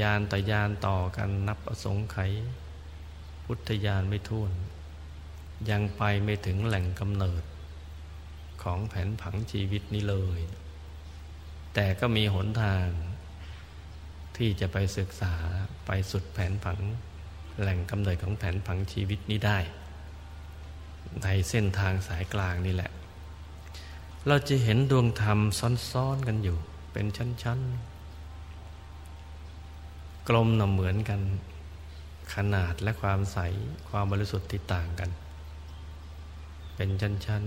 [0.00, 2.32] ยานต่อยานต่อกันนับอสงไขย
[3.44, 4.52] พุทธยานไม่ท้วน
[5.70, 7.42] ยังไปไม่ถึงแหล่งกำเนิด
[8.62, 10.40] ของแผนผังชีวิตนี้เลย
[11.74, 12.86] แต่ก็มีหนทาง
[14.36, 15.34] ที่จะไปศึกษา
[15.86, 16.78] ไปสุดแผนผัง
[17.60, 19.58] แหล่งกำเนิดของแผนผังชีวิตนี้ได้
[21.22, 22.90] ในเส้นทางสายกลางนี่แหละ
[24.26, 25.38] เราจะเห็นดวงธรรม
[25.92, 26.56] ซ้อนๆกันอยู่
[26.92, 31.20] เป็นชั้นๆ กลมน่ะเหมือนกัน
[32.34, 33.38] ขนาดและความใส
[33.88, 35.10] ความบริสุทธิ์ที่ต่างกัน
[36.76, 37.44] เป็นชั้น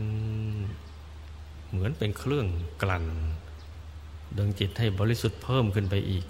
[0.85, 2.47] ๆ เหมือนเป็นเครื่อง
[2.81, 3.05] กลั่น
[4.37, 6.25] ดวงจิตให้บริสุทธิ์เพิ่มขึ้นไปอีก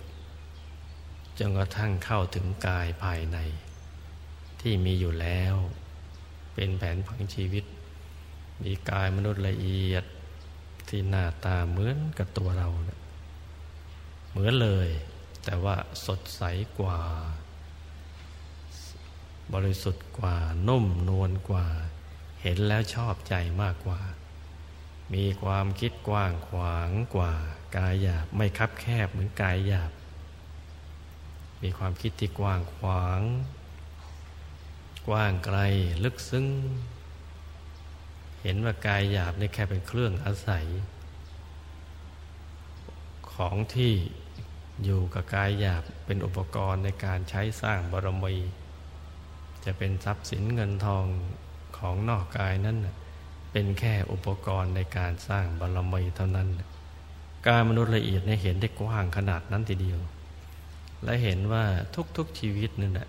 [1.38, 3.38] จนกระทั่งเข้าถึงกายภายใน
[4.62, 5.56] ที่มีอยู่แล้ว
[6.54, 7.66] เป็นแผนผังชีวิต
[8.64, 10.06] มีกายมนุษย์ละเอียด
[10.90, 13.00] ที่หน้าตาเหมือนกับตัวเรานะ
[14.30, 14.90] เหมือนเลย
[15.46, 15.76] แต่ว่า
[16.06, 16.42] สดใส
[16.80, 17.00] กว่า
[19.54, 20.36] บริสุทธิ์กว่า
[20.68, 21.66] นุ่มนวลกว่า
[22.42, 24.02] เห็นแล้วชอบใจมากกว่า
[25.14, 27.34] มีความคิดกว้างขวางกว่า
[27.78, 29.92] กายหยาบไม่คับแคบเหมือนกายหยาบ
[31.62, 33.22] มีความคิดที่กว้างขวาง
[35.08, 35.58] กว้างไกล
[36.04, 36.48] ลึกซึ้ง
[38.42, 40.66] เห็นว่ากายหยาบนี่แค่เป็นเครื่องอาศัย
[43.34, 43.94] ของที่
[44.84, 48.36] อยู่กับกายหยาบเป็นอุปกรณ์ในการใช้สร้างบารมี
[49.66, 51.06] จะเป็นทรัพย์สินเงินทอง
[51.78, 52.78] ของนอกกายนั่น
[53.52, 56.48] เป็นแค่อุปกรณ์ในการสร้างบารมีเท่านั้น
[57.48, 60.00] การมนุษย์ละเอียดเนี่ยเห็นได้กว้างขนาดนั้นทีเดียว
[61.04, 61.64] และเห็นว่า
[62.18, 63.08] ทุกๆชีวิตนั่นแหละ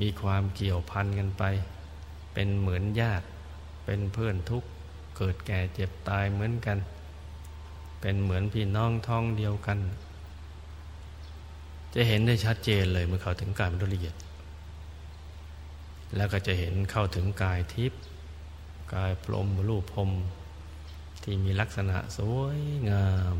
[0.00, 1.44] มีความเกี่ยวพันกันไป
[2.32, 3.26] เป็นเหมือนญาติ
[3.84, 4.64] เป็นเพื่อนทุก
[5.16, 6.78] เกิดแก่เจ็บตายเหมือนกัน
[8.00, 9.78] เป็นเหมือนพี่น้องท้องเดียวกัน
[11.94, 14.16] จะเห็นได้ชัดเจนเลยเมื่อเข้าถึงการมนุษย์ละเอียด
[16.16, 18.00] แล้วก็จะเห็นเข้าถึงกายทิพย์
[18.94, 20.10] กายพรมรูปพรม
[21.22, 22.60] ที่มีลักษณะสวย
[22.90, 23.38] งาม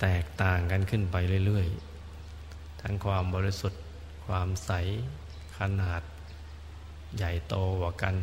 [0.00, 1.66] แตกต่างกันขึ้นไปเรื่อย
[2.24, 3.80] ๆ ทั้งความบริสุทธิ์
[4.26, 4.70] ความใส
[5.58, 6.02] ขนาด
[7.16, 8.14] ใหญ่โตกว่ากัน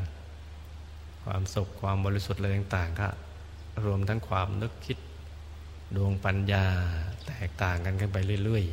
[1.24, 3.10] ความสุขความบริสุทธิ์อะไรต่างๆก็
[3.86, 4.98] รวมทั้งความนึกคิด
[5.96, 6.66] ดวงปัญญา
[7.28, 8.66] แตกต่างกันกันไปเรื่อย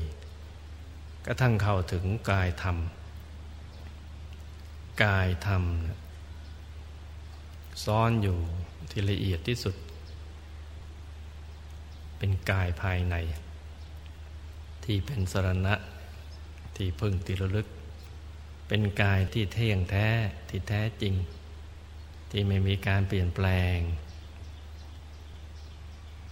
[0.61, 2.77] ๆก็ทั้งเข้าถึงกายธรรม
[5.05, 5.64] กายธรรม
[7.85, 8.39] ซ่อนอยู่
[8.91, 9.77] ที่ละเอียดที่สุด
[12.18, 13.16] เป็นกายภายใน
[14.85, 15.75] ที่เป็นสรณะ
[16.77, 17.66] ที่พึ่งที่ระลึก
[18.68, 20.09] เป็นกายที่เที่ยงแท้
[20.49, 21.14] ที่แท้จริง
[22.31, 23.77] ที่ไม่มีการเปลี่ยนแปลง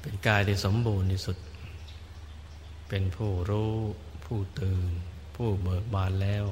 [0.00, 1.36] เป็นกายที่สมบูรณ์ที่สุด
[2.88, 3.74] เป็นผู้รู้
[4.24, 4.84] ผู้ตื่น
[5.36, 6.44] ผู้เบิกบานแล้ว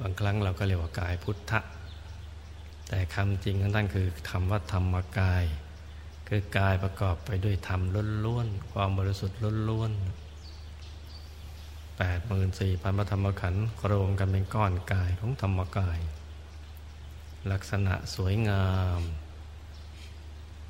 [0.00, 1.60] บางครั้งเราก็เรียกว่ากายพุทธะ
[2.88, 5.44] แต่คำจริงของท่านคือคำว่าธรรมกาย
[6.28, 7.80] คือกายประกอบไปด้วยธรรม
[8.24, 9.38] ล้วนๆความบริสุทธิ์
[9.70, 10.23] ล้วนๆ
[11.98, 15.98] 84,000พันธรรมขันธ์รวมกันเป็นก้อนกายของธรรมกาย
[17.50, 18.66] ลักษณะสวยงา
[18.98, 19.00] ม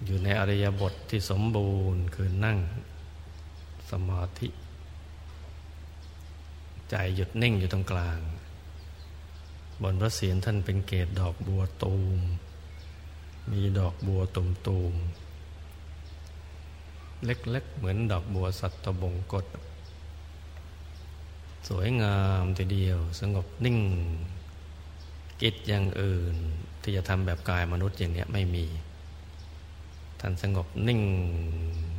[0.05, 2.59] อยู่ในอริยบทที่สมบูรณ์คือนั่ง
[3.91, 4.49] สมาธิ
[6.91, 8.20] ใจหยุดนิ่งอยู่ตรงกลาง
[9.83, 12.18] บนพระเศียรท่านเป็นเกตดอกบัวตูม
[13.51, 14.95] มีดอกบัวตุมตูม
[17.25, 19.47] เล็กๆ เหมือนดอกบัวสัตตบงกฎ
[21.68, 23.78] สวยงามทีเดียวสงบนิ่ง
[25.42, 26.34] กิจอย่างอื่น
[26.82, 28.66] ที่จะทำแบบกายมนุษย์อย่างนี้ไม่มี
[30.20, 31.00] ท่านสงบนิ่ง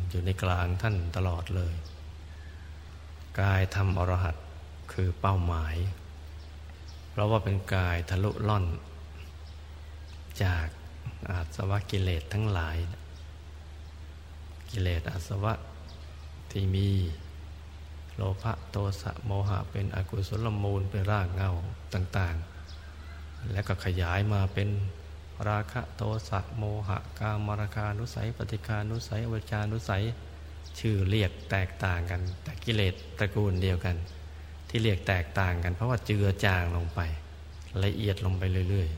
[0.09, 1.73] อยู่ในกลางท่านตลอดเลย
[3.41, 4.35] กายทำอรหัต
[4.93, 5.75] คือเป้าหมาย
[7.09, 8.65] เพราะว่าเป็นกายทะลุล่อน
[10.43, 10.67] จาก
[11.29, 12.77] อาสวะกิเลสทั้งหลาย
[14.71, 15.53] กิเลสอาสวะ
[16.51, 16.89] ที่มี
[18.15, 21.51] โลภะโทสะโมหะเป็นอกุศลมูลเป็นรากเงา
[21.93, 24.69] ต่างๆ และก็ขยายมาเป็น
[25.49, 30.03] ราคะโทสะโมหะกามราคานุสัย ปฏิคานุสัยวิจานุสัย
[30.79, 33.95] ชื่อเรียกแตกต่างกัน แต่กิเลสตระกูลเดียวกัน
[34.69, 36.99] ที่เรียกแตกต่างกัน เพราะว่าเจือจางลงไป
[37.85, 38.89] ละเอียดลงไปเรื่อย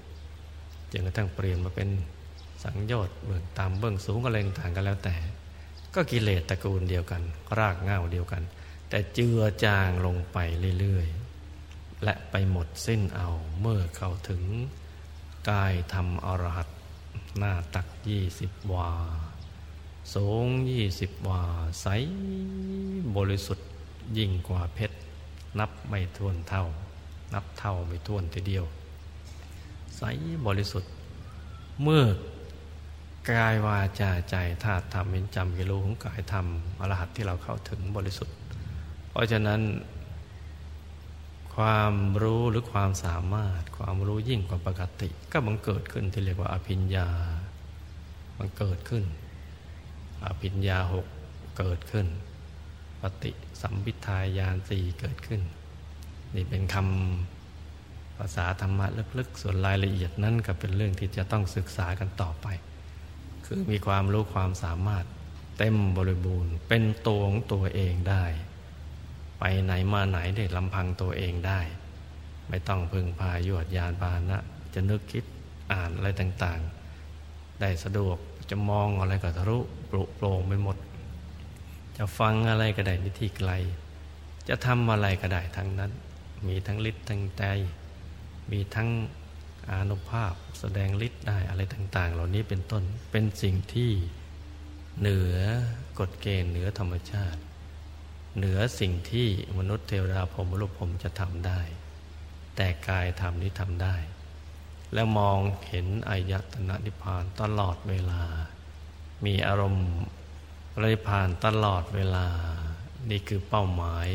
[0.41, 1.89] ๆจนกระทั่งเปลี่ยนมาเป็น
[2.63, 5.15] สังโยชน์เบื้องต่ำเบื้องสูงก็เลงต่างกันแล้วแต่
[5.95, 7.21] ก็กิเลสตระกูลเดียวกัน
[7.59, 8.43] รากเงาเดียวกัน
[8.89, 10.37] แต่เจือจางลงไป
[10.79, 13.29] เรื่อยๆ และไปหมดสิ้นเอา
[13.61, 14.43] เมื่อเข้าถึง
[15.49, 16.69] กายธรรมอรหัต
[17.37, 18.91] หน้าตักยี่สิบวา
[20.13, 21.43] สูงยี่สิบวา
[21.81, 21.87] ใส
[23.15, 23.67] บริสุทธิ์
[24.17, 24.97] ยิ่งกว่าเพชร
[25.59, 26.65] นับไม่ท้วนเท่า
[27.33, 28.65] นับเท่าไม่ท้วนทีเดียว
[29.97, 30.01] ใส
[30.45, 30.91] บริสุทธิ์
[31.83, 32.03] เมื่อ
[33.29, 36.45] กายวาจาใจธาตุธรรมเป็นจำกิโลของกายธรรม
[36.79, 38.35] อรหัตที่เราเข้าถึงบริสุทธิ์
[39.17, 39.61] ราะฉะนั้น
[41.55, 41.93] ความ
[42.23, 47.09] รู้หรือความสามารถ ความรู้ยิ่งกว่าปกติ ก็บังเกิดขึ้นที่เรียกว่าอภิญญา
[48.37, 49.03] มันเกิดขึ้น
[50.25, 51.05] อภิญญาหก
[51.57, 52.07] เกิดขึ้น
[53.01, 55.41] ปฏิสัมพิทายานสี่เกิดขึ้น
[56.35, 58.87] นี่เป็นคำภาษาธรรมะ
[59.17, 62.47] ลึกๆ ส่วนรายละเอียดนั้นก็เป็นเรื่องที่จะต้องศึกษากันต่อไป
[63.45, 65.05] คือมีความรู้ความสามารถ
[65.57, 68.25] เต็มบริบูรณ์ เป็นตัวของตัวเองได้
[69.39, 71.59] ไปไหนมาไหนได้ลำพังตัวเองได้
[72.49, 74.39] ไม่ต้องพึ่งพายวดยานพานะ
[74.73, 75.23] จะนึกคิด
[75.71, 78.17] อ่านอะไรต่างๆ ได้สะดวก
[78.49, 79.57] จะมองอะไรก็ทะลุ
[79.89, 80.77] ปลุโปร่งไปหมด
[81.97, 83.51] จะฟังอะไรก็ได้ในที่ไกล
[84.49, 85.91] จะทำอะไรก็ได้ทั้งนั้น
[86.47, 87.43] มีทั้งฤทธิ์ทั้งใจ
[88.51, 88.89] มีทั้ง
[89.69, 93.91] อานุภาพแสดงฤทธิ์ได้อะไรต่าง ๆ เหล่านี้เป็นต้นเป็นสิ่งที่
[94.99, 95.35] เหนือ
[95.99, 97.39] กฎเกณฑ์เหนือธรรมชาติ
[98.37, 99.27] เหนือสิ่งที่
[99.57, 101.61] มนุษย์เทวดาพรมรูปผมจะทำได้
[102.55, 103.95] แต่กายทำนี้ทำได้
[104.93, 108.21] แล้วมองเห็นอายตนะนิพพานตลอดเวลา
[109.25, 109.89] มีอารมณ์
[110.93, 112.27] นิพพานตลอดเวลา
[113.09, 114.07] นี่คือเป้าหมาย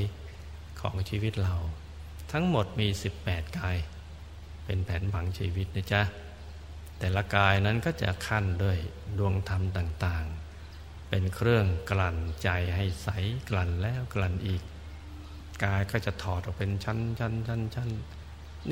[0.80, 1.54] ของชีวิตเรา
[2.32, 2.88] ทั้งหมดมี
[3.20, 3.76] 18 กาย
[4.64, 6.02] เป็นแผนผังชีวิตนะจ๊ะ
[6.98, 8.78] แต่ละกายนั้นก็จะขั้นด้วย
[9.18, 10.26] ดวงธรรมต่าง
[11.14, 13.08] เป็นเครื่องกลั่นใจให้ใส
[13.48, 14.62] กลั่นแล้วกลั่นอีก
[15.62, 17.90] กายก็จะถอดออกเป็นชั้นชั้นชั้นชั้น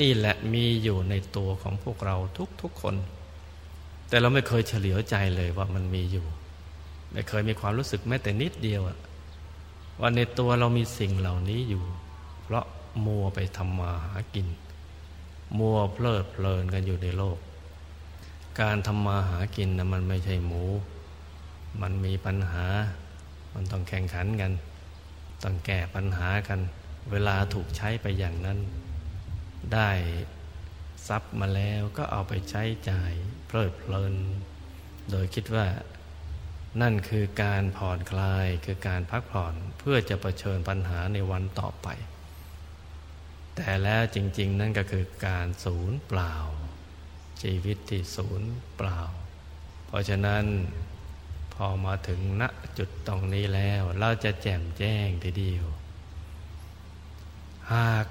[0.00, 2.94] นี่แหละมีอยู่ในตัวของพวกเราทุกทุกคน
[4.08, 6.26] แต่เราไม่เคยเฉลียวใจเลยว่ามันมีอยู่
[7.12, 8.82] ไม่เคยมีความรู้สึกแม้แต่นิดเดียว
[10.00, 11.84] ว่าในตัวเรามีสิ่งเหล่านี้อยู่
[12.42, 12.64] เพราะ
[13.06, 14.46] มัวไปทำมาหากิน
[15.58, 17.38] มัวเพลิดเพลินกันอยู่ในโลก
[18.60, 20.64] การทำมาหากินนะมันไม่ใช่หมู
[21.82, 22.66] มันมีปัญหา
[23.54, 24.52] มันต้องแข่งขันกัน
[25.42, 26.60] ต้องแก้ปัญหากัน
[27.10, 28.58] เวลาถูกใช้ไปอย่างนั้น
[29.74, 29.90] ได้
[31.08, 33.12] ทรัพย์มาแล้วก็เอาไปใช้จ่าย
[33.46, 34.14] เพลิดเพลิน
[35.10, 35.66] โดยคิดว่า
[36.80, 41.88] นั่นคือการผ่อนคลายคือการพักผ่อนเพื่อจะะเผชิญปัญหาในวันต่อไป
[43.56, 46.36] แต่แล้วจริง ๆ นั่นก็คือการศูนย์เปล่า
[47.42, 49.00] ชีวิตที่ศูนย์เปล่า
[49.86, 50.44] เพราะฉะนั้น
[51.66, 52.42] อมาถึงณ
[52.78, 55.66] จุดตรงนี้แล้ว เราจะแจ่มแจ้งทีเดียว
[57.72, 58.06] หาก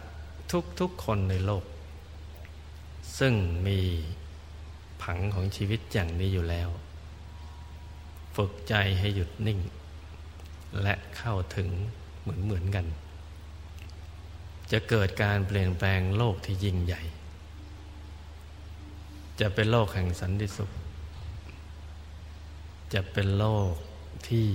[0.80, 1.66] ทุกๆคนในโลก
[3.20, 3.34] ซึ่ง
[3.68, 3.80] มี
[5.02, 6.70] ผังของชีวิตอย่างนี้อยู่แล้ว
[8.36, 9.60] ฝึกใจให้หยุดนิ่ง
[10.82, 11.70] และเข้าถึง
[12.22, 12.86] เหมือนเหมือนกัน
[14.72, 17.02] จะเกิดการเปลี่ยนแปลงโลกที่ยิ่งใหญ่
[19.39, 20.72] จะเป็นโลกแห่งสันติสุข
[22.94, 23.74] จะเป็นโลก
[24.28, 24.46] ที่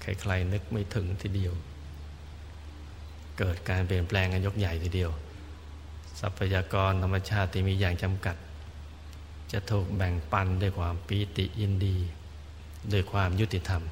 [0.00, 1.54] ใครๆนึกไม่ถึงทีเดียว
[3.38, 5.10] เกิดการเปลี่ยนแปลงกันยกใหญ่ทีเดียว
[6.20, 8.36] ทรัพยากรธรรมชาติที่มีอย่างจำกัด
[9.52, 11.96] จะถูกแบ่งปันด้วยความปีติยินดี
[12.92, 13.82] ด้วยความยุติธรรม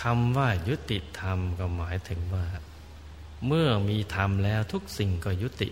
[0.00, 2.46] คำว่ายุติธรรมก็หมายถึงว่า
[3.46, 5.68] เมื่อมีธรรมแล้วทุกสิ่งก็ยุติ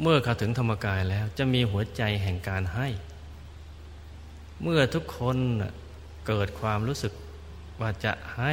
[0.00, 2.88] เมื่อเข้าถึงธรรมกายแล้วจะมีหัวใจแห่งการให้
[4.62, 5.38] เมื่อทุกคน
[6.26, 7.12] เกิดความรู้สึก
[7.80, 8.52] ว่าจะให้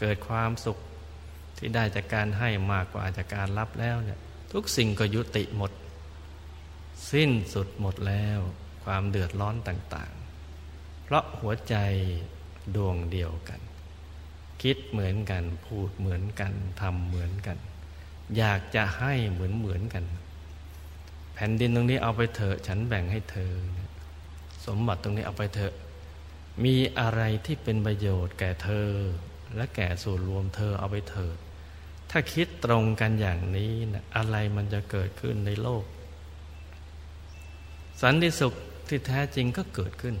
[0.00, 0.78] เกิดความสุข
[1.58, 4.18] ที่ได้จากการให้มากกว่าจากการรับแล้วเนี่ย
[4.52, 5.72] ทุกสิ่งก็ยุติหมด
[7.12, 8.38] สิ้นสุดหมดแล้ว
[8.84, 11.74] ความเดือดร้อนต่างๆ เพราะหัวใจ
[12.76, 13.60] ดวงเดียวกัน
[14.62, 17.58] คิดเหมือนกันพูดเหมือนกันทำเหมือนกัน
[18.36, 20.04] อยากจะให้เหมือนเหมือนกัน
[21.34, 23.52] แผ่นดินตรงนี้เอาไปเถอะฉันแบ่งให้เธอ
[24.68, 25.74] สมบัติตรงนี้เอาไปเถอะ
[26.64, 28.90] มีอะไรที่เป็นประโยชน์แก่เธอ
[29.56, 31.36] และแก่ส่วนรวมเธอเอาไปเถิด
[32.10, 35.84] ถ้าคิดตรงกันอย่างนี้นะอะไรมันจะเกิดขึ้นในโลก
[38.02, 38.54] สันติสุข
[38.88, 40.16] ที่แท้จริงก็เกิดขึ้น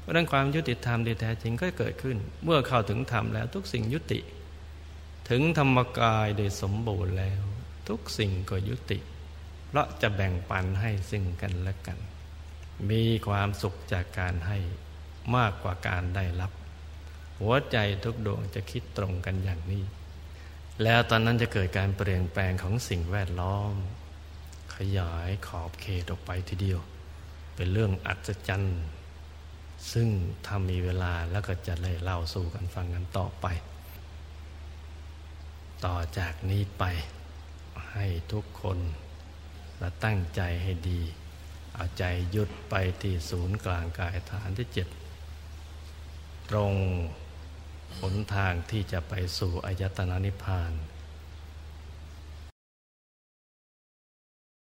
[0.00, 4.20] เพราะนั้นความยุติธรรมที่แท้จริงก็เกิดขึ้น เมื่อเข้าถึงธรรมแล้วทุกสิ่งยุติ
[5.30, 7.42] ถึงธรรมกายโดยสมบูรณ์แล้ว
[7.88, 8.98] ทุกสิ่งก็ยุติ
[9.68, 11.98] เพราะจะแบ่งปันให้ซึ่งกันและกัน
[12.90, 14.58] มีความสุขจากการให้
[15.36, 16.52] มากกว่าการได้รับ
[17.40, 19.84] หัวใจทุกดวงจะคิดตรงกันอย่างนี้
[20.82, 23.72] แล้วตอนนั้นจะเกิดการเปลี่ยนแปลงของสิ่งแวดล้อม
[24.76, 26.80] ขยายขอบเขตออกไปทีเดียว
[27.56, 28.80] เป็นเรื่องอัศจรรย์
[29.92, 30.08] ซึ่ง
[30.46, 33.46] ถ้ามีเวลาแล้วก็จะเลยเล่าสู่กันฟังกันต่อไป
[35.84, 36.84] ต่อจากนี้ไป
[37.92, 38.78] ให้ทุกคน
[39.78, 41.02] และตั้งใจให้ดี
[41.76, 42.04] เอาใจ
[42.34, 44.88] ยุดไปที่ศูนย์กลางกายฐานที่เจ็ด
[46.50, 46.72] ตรง
[48.00, 50.72] หนทางที่จะไปสู่อายตนะนิพพาน